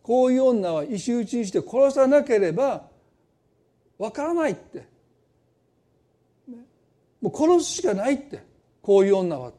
[0.04, 2.84] こういう女は石打ちにして殺さなければ
[3.98, 4.96] わからないって。
[7.22, 8.44] もう殺すしかないって
[8.84, 9.58] こういう女はって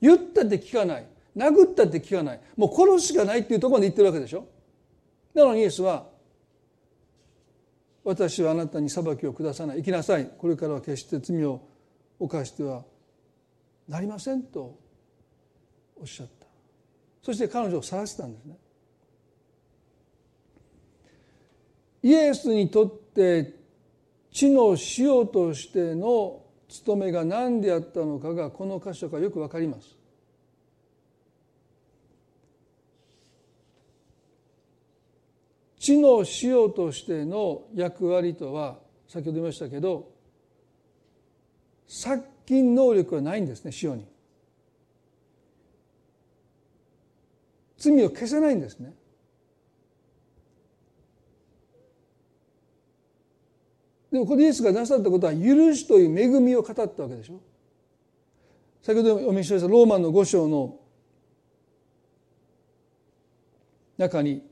[0.00, 1.06] 言ったって聞かない。
[1.36, 2.40] 殴ったって聞かない。
[2.56, 4.46] もう殺すしかないっていうところまで言ってるわけでしょ。
[5.34, 6.06] なのにイエスは
[8.04, 9.78] 私はあなたに裁きを下さない。
[9.78, 10.30] 行きなさい。
[10.38, 11.60] これからは決して罪を
[12.18, 12.84] 犯しては
[13.88, 14.78] なりませんと
[16.00, 16.46] おっしゃった。
[17.22, 18.56] そして彼女を晒したんですね。
[22.02, 23.54] イエスにとって
[24.30, 29.96] 地の塩としての務めが何であったのかがこの箇所からよくわかります。
[35.78, 40.10] 地の塩としての役割とは先ほど言いましたけど
[41.86, 44.06] 殺菌能力はないんですね塩に。
[47.78, 48.92] 罪を消せないんですね。
[54.10, 55.38] でもここでイエスがなさったことは許
[55.74, 57.40] しという恵みを語ったわけでしょ。
[58.82, 60.78] 先ほどお見せしたローマ人の五章の
[63.98, 64.42] 中に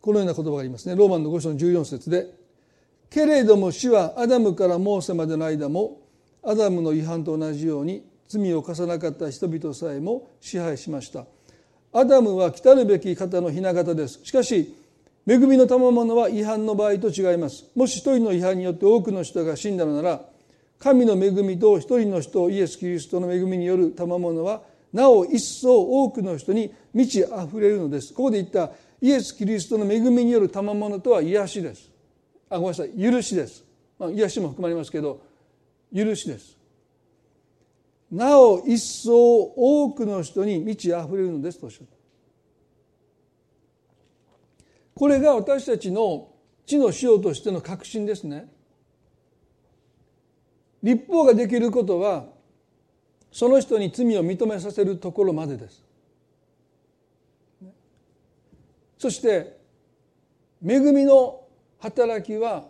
[0.00, 0.96] このような言葉がありますね。
[0.96, 2.32] ローマンの五章の14節で
[3.10, 6.00] 「けれども死はアダムからモーセまでの間も
[6.42, 11.26] アダムの違反と同じように罪を犯さなかった人々さえも支配しました」
[11.92, 14.20] アダムは来たるべき方の雛形です。
[14.24, 14.74] しかし
[15.26, 17.66] 恵みの賜物は違反の場合と違います。
[17.76, 20.20] もし一人の違反によって多くの人が死んだのなら
[20.78, 28.12] 神の恵みと一人の人イエス・キリストの恵みによる賜物はなお一層多くの人に満ち溢れるのです。
[28.12, 31.88] ここで言ったイエス・キリストの恵みによる賜物とは癒しです。
[32.50, 32.90] あごめんなさい。
[32.90, 33.64] 許しです、
[33.98, 35.20] まあ、癒しも含まれますけど
[35.94, 36.56] 許しです。
[38.10, 42.02] なお一層多くの人に満ち溢れるのですとおっしゃった
[45.02, 46.28] これが私たちの
[46.64, 48.46] 地の塩としての確信ですね。
[50.80, 52.26] 立法ができることは
[53.32, 55.84] その人に罪を認めさせるところまでです。
[58.96, 59.58] そして
[60.64, 61.48] 恵みの
[61.80, 62.68] 働きは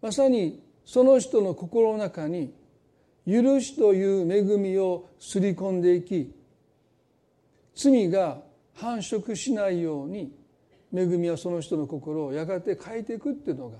[0.00, 2.54] まさにその人の心の中に
[3.26, 6.34] 許しという恵みをすり込んでいき
[7.74, 8.48] 罪が
[8.80, 10.32] 繁殖しないように
[10.92, 13.78] 恵みはその人の心をやがて変えていくっていうのが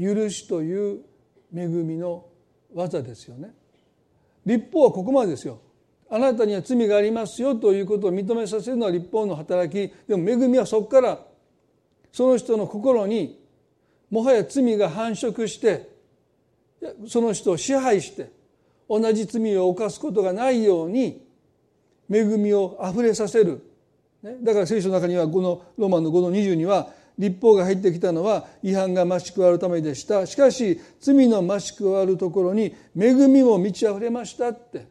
[0.00, 1.00] 許しという
[1.54, 2.24] 恵みの
[2.74, 3.54] 技ですよね。
[4.46, 5.60] 立法はここまでですよ。
[6.10, 11.18] あなたには罪がありますよということを認めさせるのは立法の働きでも恵みはそこから
[12.12, 13.38] その人の心に
[14.10, 15.90] もはや罪が繁殖して
[17.06, 18.32] その人を支配して
[18.88, 21.27] 同じ罪を犯すことがないように
[22.10, 23.62] 恵みをあふれさせる、
[24.22, 30.24] ね、だから聖書の中にはこのローマンの5の20には立法が入ってきたのは違反が増し加わるためでした。
[30.24, 34.86] しかし罪の増し加わるところに恵みも満ち溢れましたって。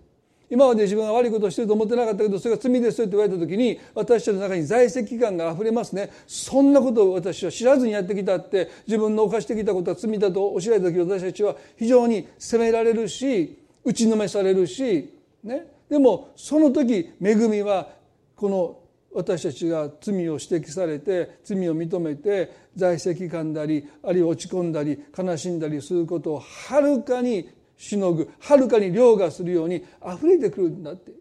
[0.49, 6.09] 今まで自分は悪いことをしてると思ってなかったけどそれが罪ですよって言われた時に私たちの中に在籍感が溢れますね。
[6.25, 15.76] そんなことを私は知らずにやってきたって自分の犯してきたことは罪だと教えられた時私たちは非常に責められるし打ちのめされるしね。
[15.89, 17.89] でもその時恵みは
[18.35, 18.79] この
[19.13, 31.11] 私たちが罪を指摘されて罪を認めて在籍感だりあるいは落ち込んだり悲しんだりすることをはるかにしのぐはるかに凌駕するように溢れてくるんだって。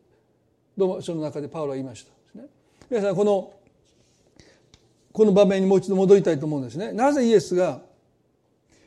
[0.77, 2.47] どうもその中でパウロは言いました、ね、
[2.91, 3.51] 皆さんこの
[5.11, 6.93] この場面にもう一度戻りたいと思うんですね。
[6.93, 7.81] なぜイエスが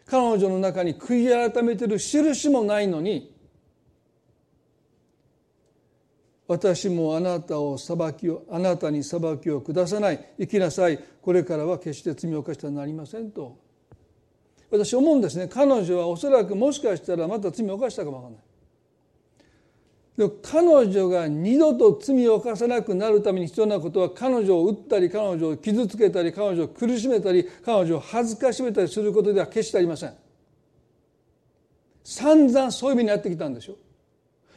[0.06, 3.34] 彼女の中に悔い改めてる印もないのに
[6.50, 10.34] 私もあなたを裁きをあなたに裁きを下さない。
[10.40, 11.00] 生きなさい。
[11.22, 13.56] これからは決して罪を犯してはなりませんと。
[14.72, 15.48] 私思うんですね。
[15.48, 18.44] 彼女はおそらくもしかしたらまた罪を犯したかもわからない。
[20.18, 30.14] でも彼女が二度と罪を犯さなくなるために必要なことは彼女を撃ったり彼女を傷つけたり彼女を苦しめたり彼女を恥ずかしめたりすることでは決してありません。
[32.04, 33.78] 散々そういう目に遭ってきたんでしょ。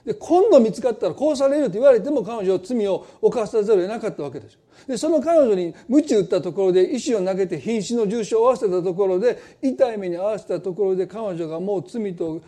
[0.05, 12.43] で今度見つかったらこうされると言われても彼女は罪を犯さざるを得なかったわけですでその彼女に鞭打ったところで石を投げて瀕死の重傷を負わせたところで痛い目に遭わせたところで彼女がもう罪と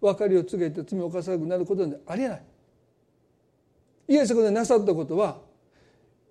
[0.00, 2.42] 分かりを告げて罪を犯さなくなることなんてありえない。
[4.08, 5.38] イエスがなさったことは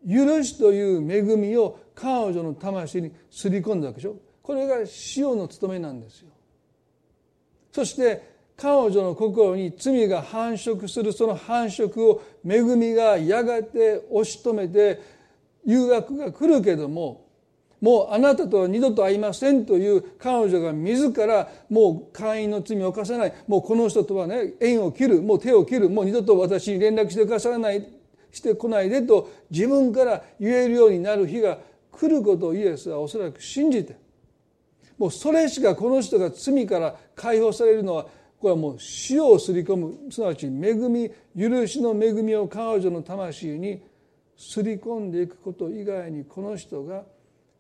[0.08, 4.16] 許しという恵みを彼女の魂にすり込んだわけでしょ。
[4.42, 4.78] これが
[5.16, 6.30] 塩の務めなんですよ。
[7.72, 15.02] そして彼女の心に罪が繁殖するその繁殖を恵みがやがて押し止めて
[15.66, 17.30] 誘惑が来るけども
[17.80, 23.34] もうあなたとは二度と会いませんという彼女が自らもう会員の罪を犯さない。
[23.48, 25.22] もうこの人とはね縁を切る。
[25.22, 25.90] もう手を切る。
[25.90, 27.88] もう二度と私に連絡してくださらない
[28.32, 31.58] してこないでと自分から言えるようになる日が
[31.92, 33.96] 来ることをイエスはおそらく信じて。
[34.98, 38.08] もうそれしかこの人が罪から解放されるのは
[38.40, 40.12] これはもう死をすり込む。
[40.12, 43.82] すなわち恵み許しの恵みを彼女の魂に
[44.38, 47.04] すり込んでいくこと以外にこの人が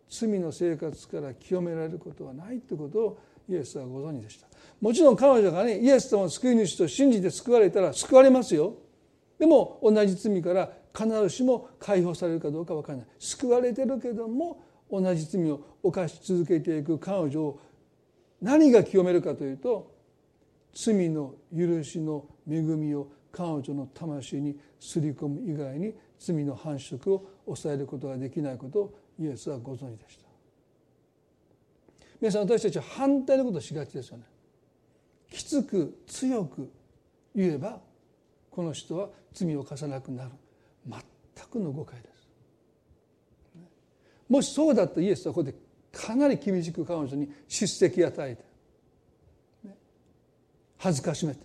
[0.09, 3.19] 罪の生活から清められることはないということを
[3.49, 4.47] イエスはご存知でした。
[4.80, 8.75] もちろん彼女がねイエス様の救い主と信じて救われたら救われますよ。
[9.38, 13.07] でも同じ罪から必ずしも解放されるかどうか分からない。
[13.19, 17.59] 救われてるけども同じ罪を犯し続けていく彼女を
[18.41, 19.98] 何が清めるかというと
[20.74, 30.26] 罪の許しの恵みを彼女の魂にすり込む以外に罪の繁殖を抑えることができないことをイエスはご存知でした。
[32.22, 34.24] 皆さん私たちは反対のことをしがちですよね。
[35.32, 36.72] きつく強く
[37.36, 37.80] 言えば
[38.49, 40.32] この人は罪を犯さなくなる。
[40.86, 42.28] 全くの誤解です。
[44.28, 45.55] もしそうだったイエスはここで
[45.91, 48.43] かなり厳しく彼女に叱責与えて
[50.80, 51.39] 恥ずかしめて、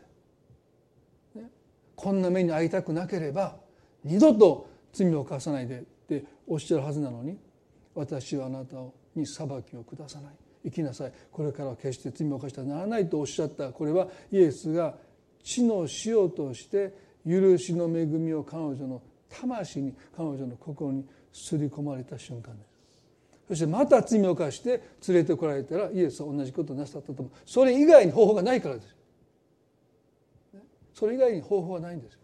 [1.95, 3.57] こんな目に遭いたくなければ
[4.05, 7.39] 二度と罪を犯さないでっておっしゃるはずなのに
[7.95, 8.77] 私はあなた
[9.15, 10.33] に裁きを下さない。
[10.65, 11.13] 生きなさい。
[11.31, 13.71] これからは決して罪を犯してはならないとおっしゃった。
[13.71, 14.95] これはイエスが
[15.43, 16.95] 地の塩として
[17.27, 22.75] 許しの恵みを彼女の魂に彼女の心にすり込まれた瞬間です。
[23.49, 27.31] そしてまた罪を犯して連れてこられたらイエスは同じことをなさったと思う。
[27.45, 28.97] それ以外に方法がないからです。
[30.95, 32.19] それ以外に方法はないんです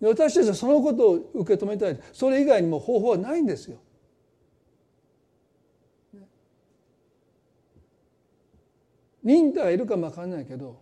[0.00, 1.98] で私たちはそのことを受け止めたい。
[2.12, 3.78] それ以外にも方法はないんですよ。
[9.22, 10.80] 忍耐いるかも分かんないけど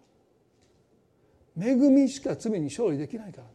[1.58, 3.50] 恵みしか罪に勝利できないからで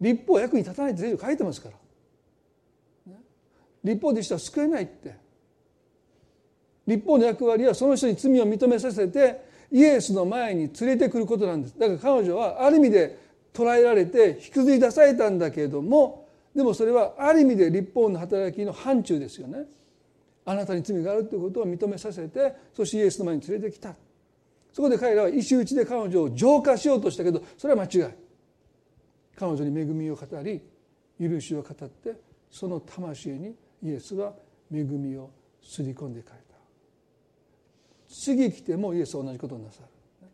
[0.00, 1.76] 立法は役に立たないって聖書書いてますから。
[3.84, 5.14] 立法でした救えないって。
[6.86, 11.78] 立法の役割はその人に罪を認めさせてイエスの前に連れてくることなんです。
[11.78, 13.18] だから彼女はある意味で
[13.52, 19.64] 捉えられて引きずり出されたんだけれどもでもそれはある意味で立法の働きの範疇ですよね。
[20.44, 23.94] あなたに罪があるということを認めさせてそしてイエスの前に連れてきた。
[24.72, 28.12] そこで彼らは石打ちで彼女を浄化しようとしたけどそれは間違い。
[29.34, 30.60] 彼女に恵みを語り
[31.20, 32.14] 許しを語って
[32.50, 34.32] その魂にイエスは
[34.72, 35.30] 恵みを
[35.62, 36.45] すり込んでいかれた。
[38.18, 40.28] 次来てもイエスは同じことをなさる。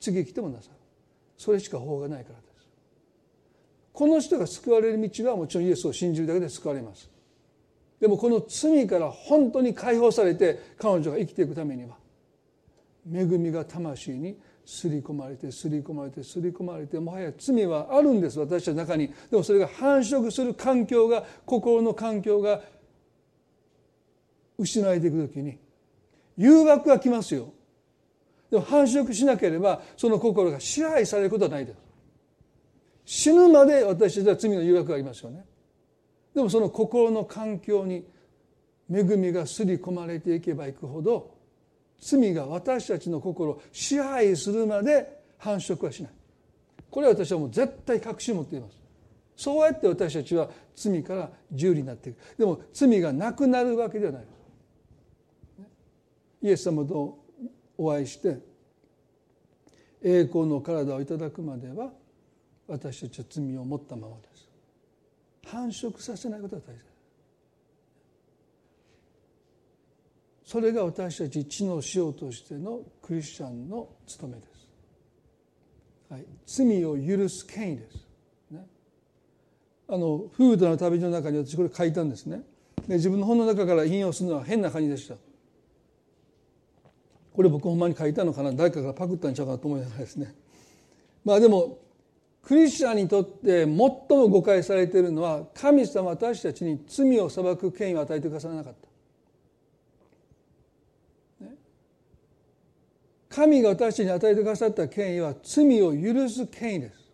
[0.00, 0.76] 次来てもなさる。
[1.38, 2.68] それしか法がないからです。
[3.92, 7.08] この人が救われる道はもちろんイエスを信じるだけで救われます。
[8.00, 11.96] でもこの罪から本当に解放されて彼女が生きていくためには
[13.10, 14.36] 恵みが魂に
[14.66, 18.38] すり込まれてすり込まれてすり込まれてもはや罪はあるんです。
[18.40, 19.08] 私たちの中に。
[19.30, 22.60] でもそれが繁殖する環境が心の環境が
[24.58, 25.56] 失われていく時に
[26.36, 27.52] 誘惑が来ますよ。
[28.50, 31.78] でも繁殖しなければその心が支配されることはないです。
[33.04, 35.44] 死ぬまで私たちは罪の誘惑がありますよね。
[36.34, 38.06] でもその心の環境に
[38.92, 41.34] 恵みがすり込まれていけばいくほど
[42.00, 46.12] 罪が私たちの心を支配するまで繁殖はしない。
[46.90, 48.76] これは私はもう絶対確信を持っています。
[49.36, 52.18] そうやって私たちは罪から自由になっていく。
[52.38, 54.24] でも罪がなくなるわけではない。
[56.42, 57.18] イエス様と
[57.78, 58.38] お会いして
[60.02, 61.90] 栄光の体をいただくまでは
[62.68, 64.48] 私たちは罪を持ったままです。
[65.46, 66.96] 繁殖させないことが大切。
[70.44, 74.68] それが私たち地の塩としてのクリスチャンの務めです、
[76.08, 78.06] はい、罪を許す権威です、
[78.52, 78.64] ね、
[79.88, 82.42] あのフードの旅の中に私これ書いたんですね。
[82.86, 85.16] で自分の本の中から引用するのは変な感じでした。
[87.36, 88.50] これ僕ほんまに書いたのかな？
[88.52, 90.34] 誰かがパクったんちゃうかなと思いながらですね
[91.22, 91.78] まあでも
[92.42, 98.88] クリスチャンにとって最も誤解されているのは神様私たちに罪を裁く権威を与えてくださらなかった。
[103.28, 107.06] 神が私たちに与えてくださった権威は罪を許す権威です。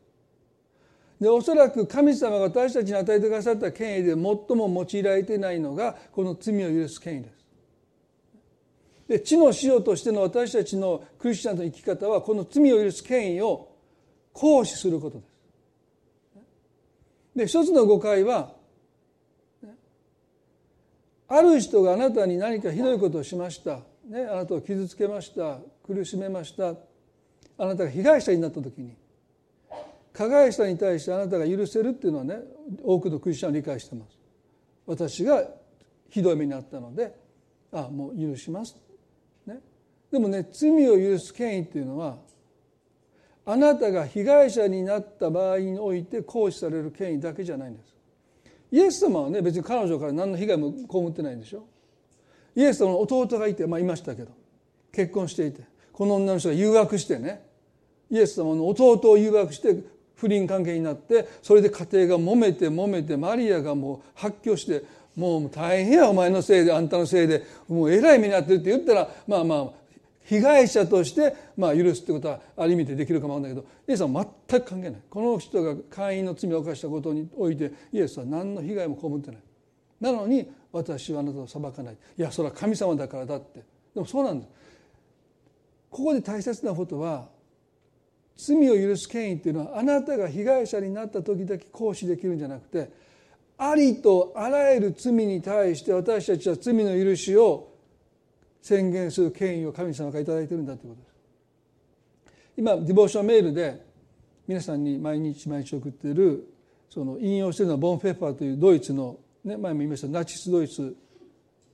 [1.20, 7.41] でおそらく神様が私たちに与えてくださった権威で最も用いられていないのがこの罪を許す権威です。
[9.12, 13.68] で地の塩としての私たちのクリスチャンの生き方はこの罪を許す権威を
[14.32, 15.32] 行使することです。
[17.36, 18.54] で一つの誤解は
[21.28, 26.68] ある人があなたに何かひどいことをしました、ね、あなたを傷つけました苦しめました
[27.58, 28.96] あなたが被害者になった時に
[30.14, 32.36] 加害者に対してあなたが許せるっていうのはね
[32.82, 34.16] 多くのクリスチャンは理解してます。
[34.86, 35.44] 私が
[36.08, 37.14] ひどい目にあったので
[37.72, 38.74] あもう許します、
[40.12, 42.18] でもね罪を許す権威っていうのは
[43.46, 47.92] あなたが被害者になった場合において行使される権威だけじゃないんです。
[48.70, 51.64] イエス様はね別に彼女から何の被害も被ってないんでしょ。
[52.54, 54.30] イエス様の弟がいてまあいましたけど
[54.92, 57.42] 結婚していてこの女の人が誘惑してね
[58.10, 59.82] イエス様の弟を誘惑して
[60.14, 64.84] 不倫関係になってそれで家庭が揉めて揉めてマリアがもう発狂して
[65.16, 69.81] もう大変やお前のせいであんたのせいでもうえらい目に遭ってるって言ったらまあまあ
[70.24, 75.00] 被害者としてまあ許すってことはある意味でできるかもわかんないけどイエスは全く関係ない。
[75.10, 79.40] この人が会員の罪を犯したことにおいてイエスは何の被害も被ってない。
[80.00, 81.94] なのに私はあなたを裁かない。
[81.94, 83.62] いやそれは神様だからだって。
[83.94, 84.50] でもそうなんです。
[85.90, 87.28] ここで大切なことは
[88.36, 92.90] 罪を許す権威っていうのはあなたが被害者になった時だけ行使できるんじゃなくて
[93.58, 97.71] ありとあらゆる罪に対して私たちは罪の許しを
[98.62, 101.12] 宣言する権威を神様から頂いてるんだということです。
[102.56, 103.84] 今ディボーションメールで
[104.46, 106.48] 皆さんに毎日毎日送っている
[106.88, 110.94] その引用しているのはボンヘッファーというドイツの、ね、前も言いましたナチスドイツ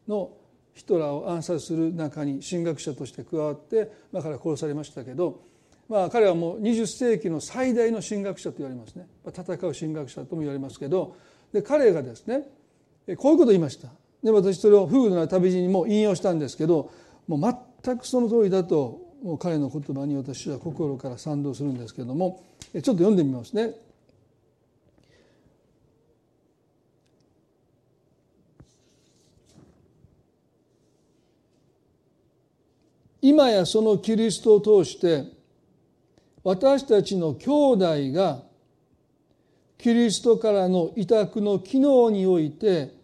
[0.07, 0.31] の
[0.75, 5.43] ヒトラーを暗殺する中に神学者として加わって、まあ、彼は殺されましたけど、
[5.89, 11.17] まあ、彼はもう20世紀の最大の神学者と言われますね戦う神学者とも言われますけど
[11.53, 12.49] で彼がですね
[13.17, 13.89] こういうことを言いました
[14.23, 16.91] で私それを「夫婦の旅路」にも引用したんですけど
[17.27, 22.43] もう全くその通りだともう彼の言葉に私は心から賛同するんですけども
[22.73, 23.75] ちょっと読んでみますね。
[33.21, 35.25] 今やそのキリストを通して
[36.45, 38.43] 私たちの兄弟が
[39.77, 42.98] キリストからの委託の機能において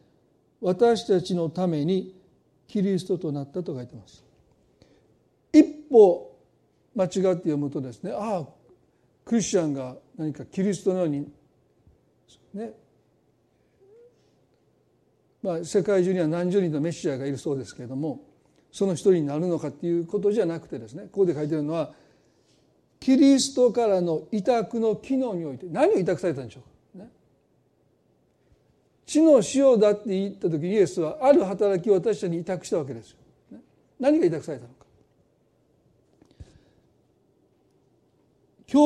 [0.65, 2.15] 私たちのために
[2.67, 4.25] キリストとなったと書いてます。
[5.53, 6.35] 一歩
[6.97, 8.47] 間違って読むとですねああ
[9.25, 11.29] クリスチャンが何かキリストのように
[12.55, 12.73] ね
[15.43, 18.23] まあ世界中には何十人のメシアがいるそうですけれども
[18.73, 21.93] その一人になるのかっていうことじゃなくてですねここで書いてるのは
[23.01, 26.69] キリストからの委託の機能において何を委託されたんでしょうか？
[29.07, 33.19] 地の塩だって言った時イエスはある働きを私たちに委託したわけですよ。
[34.01, 34.85] 何が委託されたのか。
[38.67, 38.79] 兄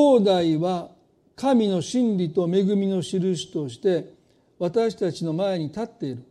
[0.56, 0.90] 弟は
[1.36, 4.12] 神の真理と恵みの印として
[4.58, 6.24] 私たちの前に立っている。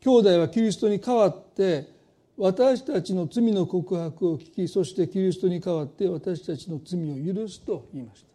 [0.00, 1.88] 兄弟はキリストに代わって
[2.36, 8.30] 私たちの罪の告白を聞きそしてキリストに代わって私たちの罪を許すと言いました。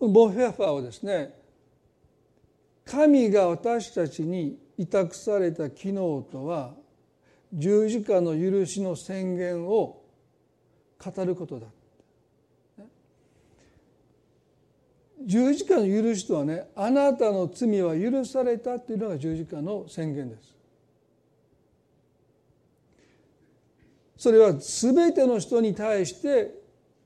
[0.00, 1.37] ボンフェアファーはですね
[2.90, 6.74] 神が私たちに委託された機能とは
[7.52, 10.02] 十字架の許しの宣言を
[10.98, 11.66] 語ることだ。
[15.26, 20.54] 十字架の許しとはねあなたの罪は許されたっていうのが十字架の宣言です。
[24.16, 26.54] それは全ての人に対して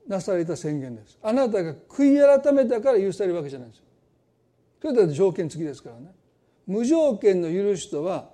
[0.07, 1.17] なされた宣言です。
[1.21, 3.83] あなたが悔い改めたから許されるわけじゃないです。
[4.83, 6.13] それだって条件付きですからね
[6.67, 8.29] 無条件の許しとは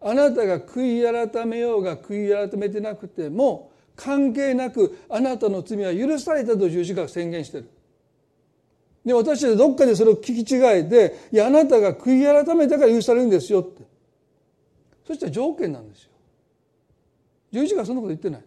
[0.00, 7.70] あなたが悔い改めようが悔い改めてなくても関係なくあなたの罪は許されたと十字架が宣言してる。
[9.04, 13.84] で私たちどっかでそれを聞き違えていやあなたが悔い改めたから許されるんですよって
[15.06, 16.10] そしたら条件なんですよ。
[17.52, 18.42] 十字架はそんなこと言ってない。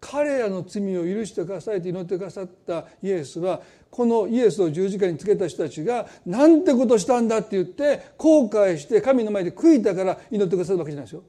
[0.00, 11.22] 彼らの罪を許してくださいと祈ってくださったイエスはこのイエスを十字架につけた人たちがなんてことしたんだって言って後悔して神の前で悔いたから祈ってくださるわけじゃないですよ。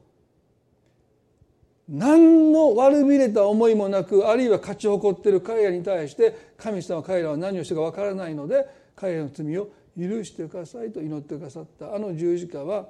[1.89, 12.89] 何の悪びれた思いもなくあるいは勝ち誇ってる彼らに対して神様は彼らは何をしてかわからないので彼らの罪を許してくださいと祈ってくださったあの十字架は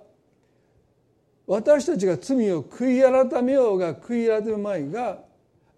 [1.48, 5.20] 私たちが罪を悔い改めようが悔い改めまいが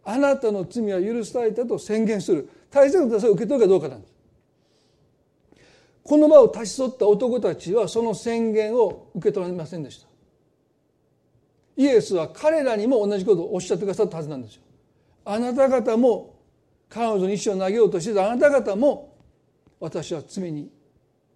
[0.03, 2.49] あなたの罪は許されたと宣言する。
[2.69, 4.13] 大切なことはそれを受け取るかどうかなんです。
[6.03, 10.07] この場を立ち去った男たちはその宣言を受け取られませんでした。
[11.77, 14.61] イエスは彼らにも同じことをおっしゃってくださったはずなんですよ。
[15.25, 16.35] あなた方も
[16.89, 18.31] 彼女に石を投げようとしてた。
[18.31, 19.15] あなた方も
[19.79, 20.71] 私は罪に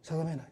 [0.01, 0.47] 定めない。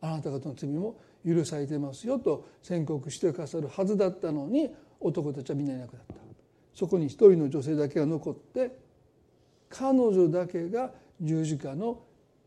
[0.00, 6.21] あなた方の罪も許されてますよと宣告してくださるはずだったのに男たちはみんないなくなった。
[6.74, 8.76] そこに一人の女性だけが残って
[9.68, 12.00] 彼女だけが十字架の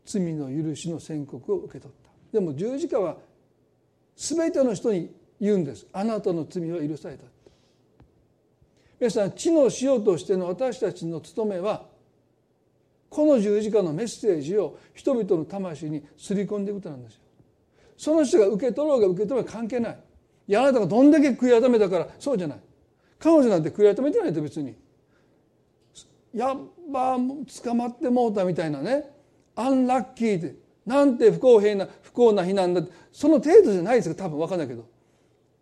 [0.04, 2.10] 罪の許しの宣告を受け取った。
[2.32, 3.16] でも十字架は
[4.16, 5.10] 全ての人に
[5.40, 5.86] 言うんです。
[5.92, 7.24] あなたの罪は許された。
[8.98, 11.84] 皆さん地の塩としての私たちの務めは
[13.10, 17.20] この十字架のメッセージを人々の魂にすり込んでいくことなんですよ。
[17.96, 19.98] その人が受け取ろうが受け取ろうが関係ない。
[20.48, 22.60] いやあなたがどんだけ悔い改めたからそうじゃない。
[23.18, 24.74] 彼女なんて悔い改めてないと別に。
[26.34, 26.58] やっ
[26.92, 27.18] ぱ
[27.64, 29.10] 捕まってもうたみたいなね。
[29.54, 30.66] アンラッキーって。
[30.86, 34.88] なんて不公平な不幸な日なんだその程度じゃないですよ多分分かんないけど、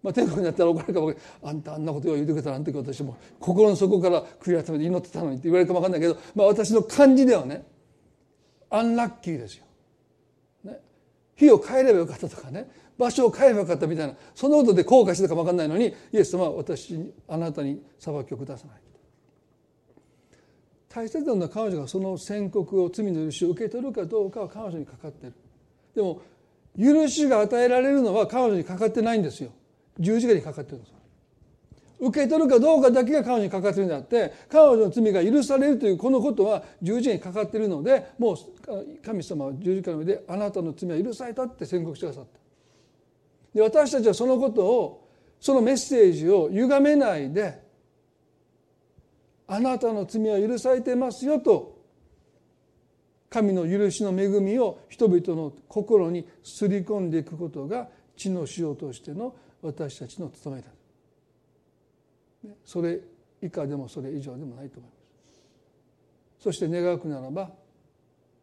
[0.03, 3.77] まあ、天国になったら怒られるかもあんたあんなことを言ってくれたらあの時私も心の。
[3.77, 7.65] 底から悔い改めて祈ってたのにって言われるかも分かんないけど、まあ、私の感じではね
[8.69, 9.65] アンラッキーですよ。
[10.65, 10.81] ね、
[11.37, 12.69] 日を変えればよかったとかね。
[12.99, 18.77] 場所を変えばよかったみたいなそのことで後悔してたかも分かんないのにイエス様は私あなたに裁きを下さない。
[20.89, 25.33] 大切なのは彼女がその宣告を罪の許しを受け取るかどうかは彼女にかかってる。
[25.95, 26.21] でも
[26.79, 29.51] 許しが与えられるのは彼女にかかってないんですよ。
[29.99, 30.95] 十字架にかかってるんです
[32.01, 38.37] 受け取るかどうかだけが彼女にかかってるんであって彼女の罪が許されるというこのことは十字架にかかってるのでもう
[39.05, 42.44] 神様は十字架の上であなたの罪は許されたって宣告してくださった。
[43.55, 45.09] で私たちはそのことを
[45.41, 47.63] そのメッセージを歪めないで
[49.47, 51.75] あなたの罪は許されてますよと
[53.31, 60.69] 神の許しの恵みを人々の心にすり込んでいくことが地の塩としての私たちの務めだ。
[62.65, 63.01] それ
[63.43, 64.97] 以下でもそれ以上でもないと思いま
[66.39, 66.45] す。
[66.45, 67.51] そして願うならば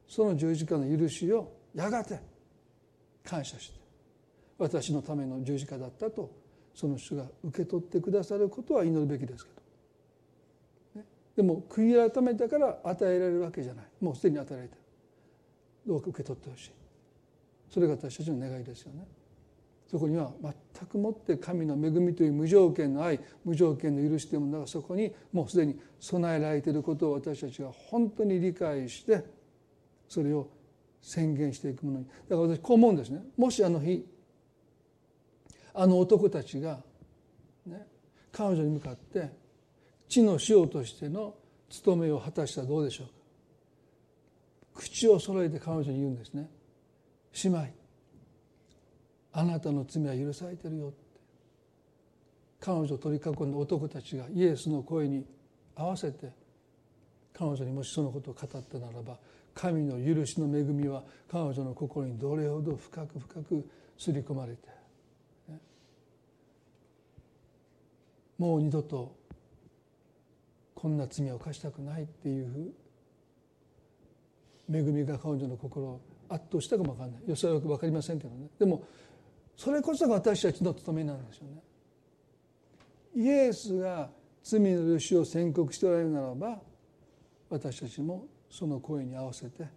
[0.07, 2.19] その十字架の許しをやがて
[3.23, 3.80] 感謝して
[4.61, 6.29] 私のための十字架だったと
[6.75, 9.51] その主が受け取ってくださることは祈るべきですけ
[10.95, 11.05] ど、ね、
[11.35, 13.85] でも悔い改めたから与えられるわけじゃない。
[13.99, 14.81] もうすでに与えられてる。
[15.87, 16.71] どうか受け取ってほしい。
[17.73, 19.07] それが私たちの願いですよね。
[19.89, 29.25] そこには全くもって神の恵みという無条件の愛無条件の許しというものがそこにもうすでに備えられていることを私たちが本当に理解して
[30.07, 30.47] それを
[31.01, 32.05] 宣言していくものに。
[32.05, 33.23] だから私こう思うんですね。
[33.35, 34.05] もしあの日
[35.73, 36.79] あの男たちが、
[37.65, 37.87] ね、
[38.31, 39.29] 彼女に向かって
[40.09, 41.35] 地の塩としての
[41.69, 43.13] 務めを果たしたらどうでしょうか。
[44.75, 46.49] 口を揃えて彼女に言うんですね。
[47.43, 47.67] 姉妹
[49.33, 51.11] あなたの罪は許されてるよって。
[52.61, 55.25] 彼女を取り囲んだ男たちがイエスの声に
[55.75, 56.31] 合わせて
[57.33, 59.17] 彼女にもしそのことを語ったならば
[59.55, 63.67] 神の許しの恵みは彼女の心にどれほど深く深く
[63.97, 64.80] 刷り込まれて
[68.41, 69.15] もう二度と
[70.73, 72.73] こんな罪を犯したくないっていう
[74.67, 77.29] 恵みが彼女の心を圧倒したかも分かんない。
[77.29, 78.47] よそはよく分かりませんけどね。
[78.57, 78.83] でも
[79.55, 81.61] それこそが私たちの務めなんですよね。
[83.15, 84.09] イエスが
[84.41, 86.59] 罪の許しを宣告しておられるならば
[87.51, 89.67] 私たちもその声に合わせて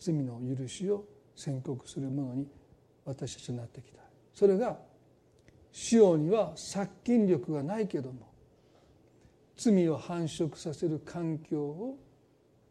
[0.00, 1.04] 罪の許しを
[1.36, 2.48] 宣告するものに
[3.04, 4.00] 私たちになってきた。
[4.32, 4.78] それが
[5.74, 8.30] 使用には殺菌力がないけども
[9.56, 11.98] 罪を繁殖させる環境を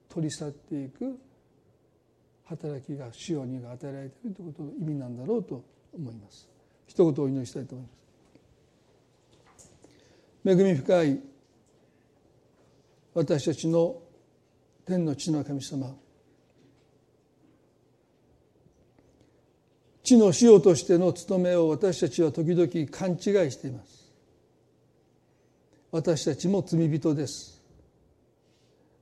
[0.08, 1.20] 取り去っていく
[2.46, 6.48] 働きが使用にが与えられているということの意味なんだろうと思います。
[6.88, 7.88] 一言お祈りしたいと思い
[9.46, 9.72] ます。
[10.46, 11.20] 恵み深い
[13.14, 13.98] 私たちの
[14.86, 15.94] 天の地の神様
[20.04, 24.12] 地の塩としての務めを私たちは時々勘違いしています。
[25.92, 27.62] 私たちも罪人です。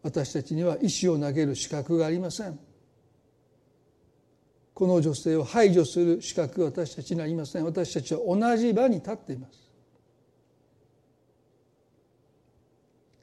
[0.04, 2.60] 私たちには石を投げる資格がありません。
[4.74, 7.66] この女性を排除する資格は私たちにありません。
[7.66, 9.72] 私たちは同じ場に立っています。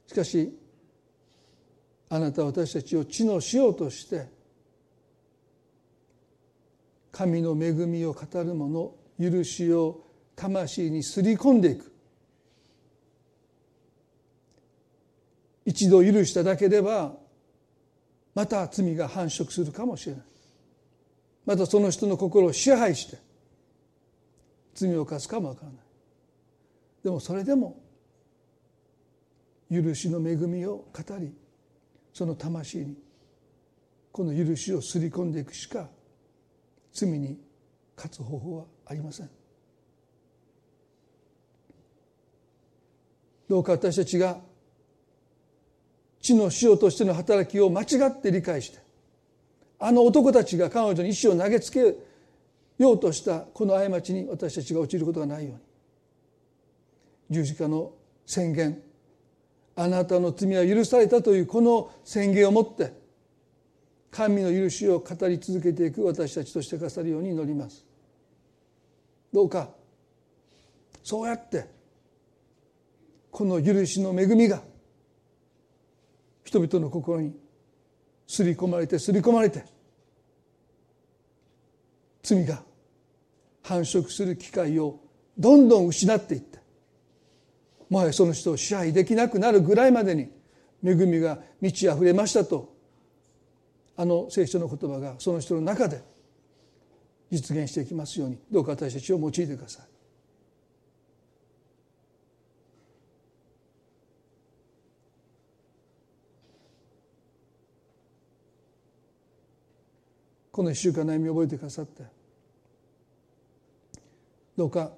[0.07, 0.57] しかし
[2.09, 4.27] あなたは私たちを地の塩として
[7.19, 10.07] 神の恵みを語る者許しを
[10.37, 11.91] 魂にすり込んでいく。
[15.65, 17.17] 一度許しただけでは
[18.33, 20.23] また罪が繁殖するかもしれない。
[21.45, 23.17] またその人の心を支配して
[24.73, 25.79] 罪を犯すかもわからない。
[27.03, 27.81] でもそれでも
[29.69, 31.33] 許しの恵みを語り
[32.13, 32.97] その魂に
[34.13, 35.89] この許しをすり込んでいくしか
[36.93, 37.37] 罪に
[37.95, 39.29] 勝つ方法はありません。
[43.49, 44.37] どうか私たちが
[46.21, 48.79] 地の塩としての働きを間違って理解して
[49.79, 51.95] あの男たちが彼女に石を投げつけ
[52.77, 55.59] ようとしたこの過ちに私たちが陥ることがないように
[57.31, 57.91] 十字架の
[58.25, 58.81] 宣言
[59.75, 62.93] あなたの罪は許されたというこの宣言をもって
[64.11, 67.85] 神の許しを語り続けていく私たちとしてくださるように祈ります。
[69.31, 69.69] どうか
[71.03, 71.65] そうやって
[73.31, 74.61] この許しの恵みが
[76.43, 77.35] 人々の心に
[78.27, 79.65] すり込まれてすり込まれて
[82.23, 82.63] 罪が
[83.63, 84.99] 繁殖する機会を
[85.37, 86.59] どんどん失っていって
[87.89, 90.31] もはやその人を支配できなくなるぐらいまでに
[90.83, 92.78] 恵みが満ち溢れましたと
[94.01, 96.01] あの聖書の言葉がその人の中で
[97.29, 99.85] 実現していきますようにどうか私たちを用いてください。
[110.49, 112.03] この1週間悩みを覚えてくださって
[114.55, 114.93] どうか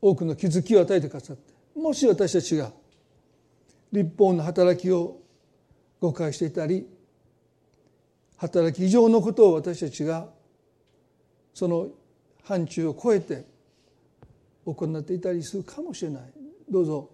[0.00, 2.72] 多くの気づきを与えてくださってもし私たちが
[3.92, 5.25] 立法の働きを
[6.00, 6.86] 誤解していたり
[8.36, 10.28] 働き以上のことを私たちが
[11.54, 11.88] その
[12.44, 13.44] 範疇を超えて
[14.66, 16.22] 行っていたりするかもしれない。
[16.70, 17.10] どうぞ。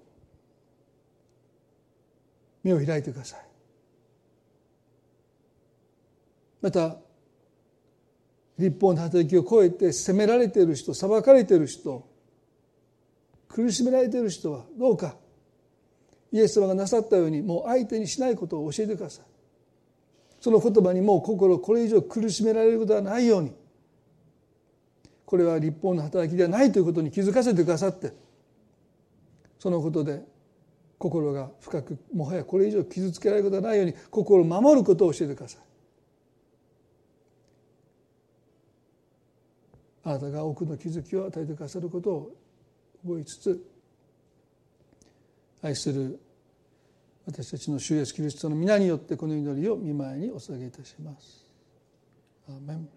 [2.62, 3.46] 目を開いてください。
[6.60, 6.96] また
[8.58, 12.08] 立法の働きを超えて責められている人裁かれている人
[13.48, 15.16] 苦しめられている人はどうか。
[16.32, 19.24] イエス様がなさったようにもう相手にしないことを教えてください。
[20.40, 23.52] その言葉にもう心これ以上苦しめられることはないように。
[25.26, 28.12] これは立法の働きではないということに気づかせてくださって。
[29.58, 30.22] そのことで
[30.98, 35.62] 心が深くもはやこれ以上傷つけられることはないように心を守ることを教えてください。
[40.04, 42.36] あなたが多くの気づきを与えてくださることを
[43.04, 43.66] 覚えつつ
[45.62, 46.18] 愛する
[47.26, 51.46] 私たちの主イエスキリストの皆によってこの祈りを見舞いにお捧げいたします。
[52.48, 52.88] アーメン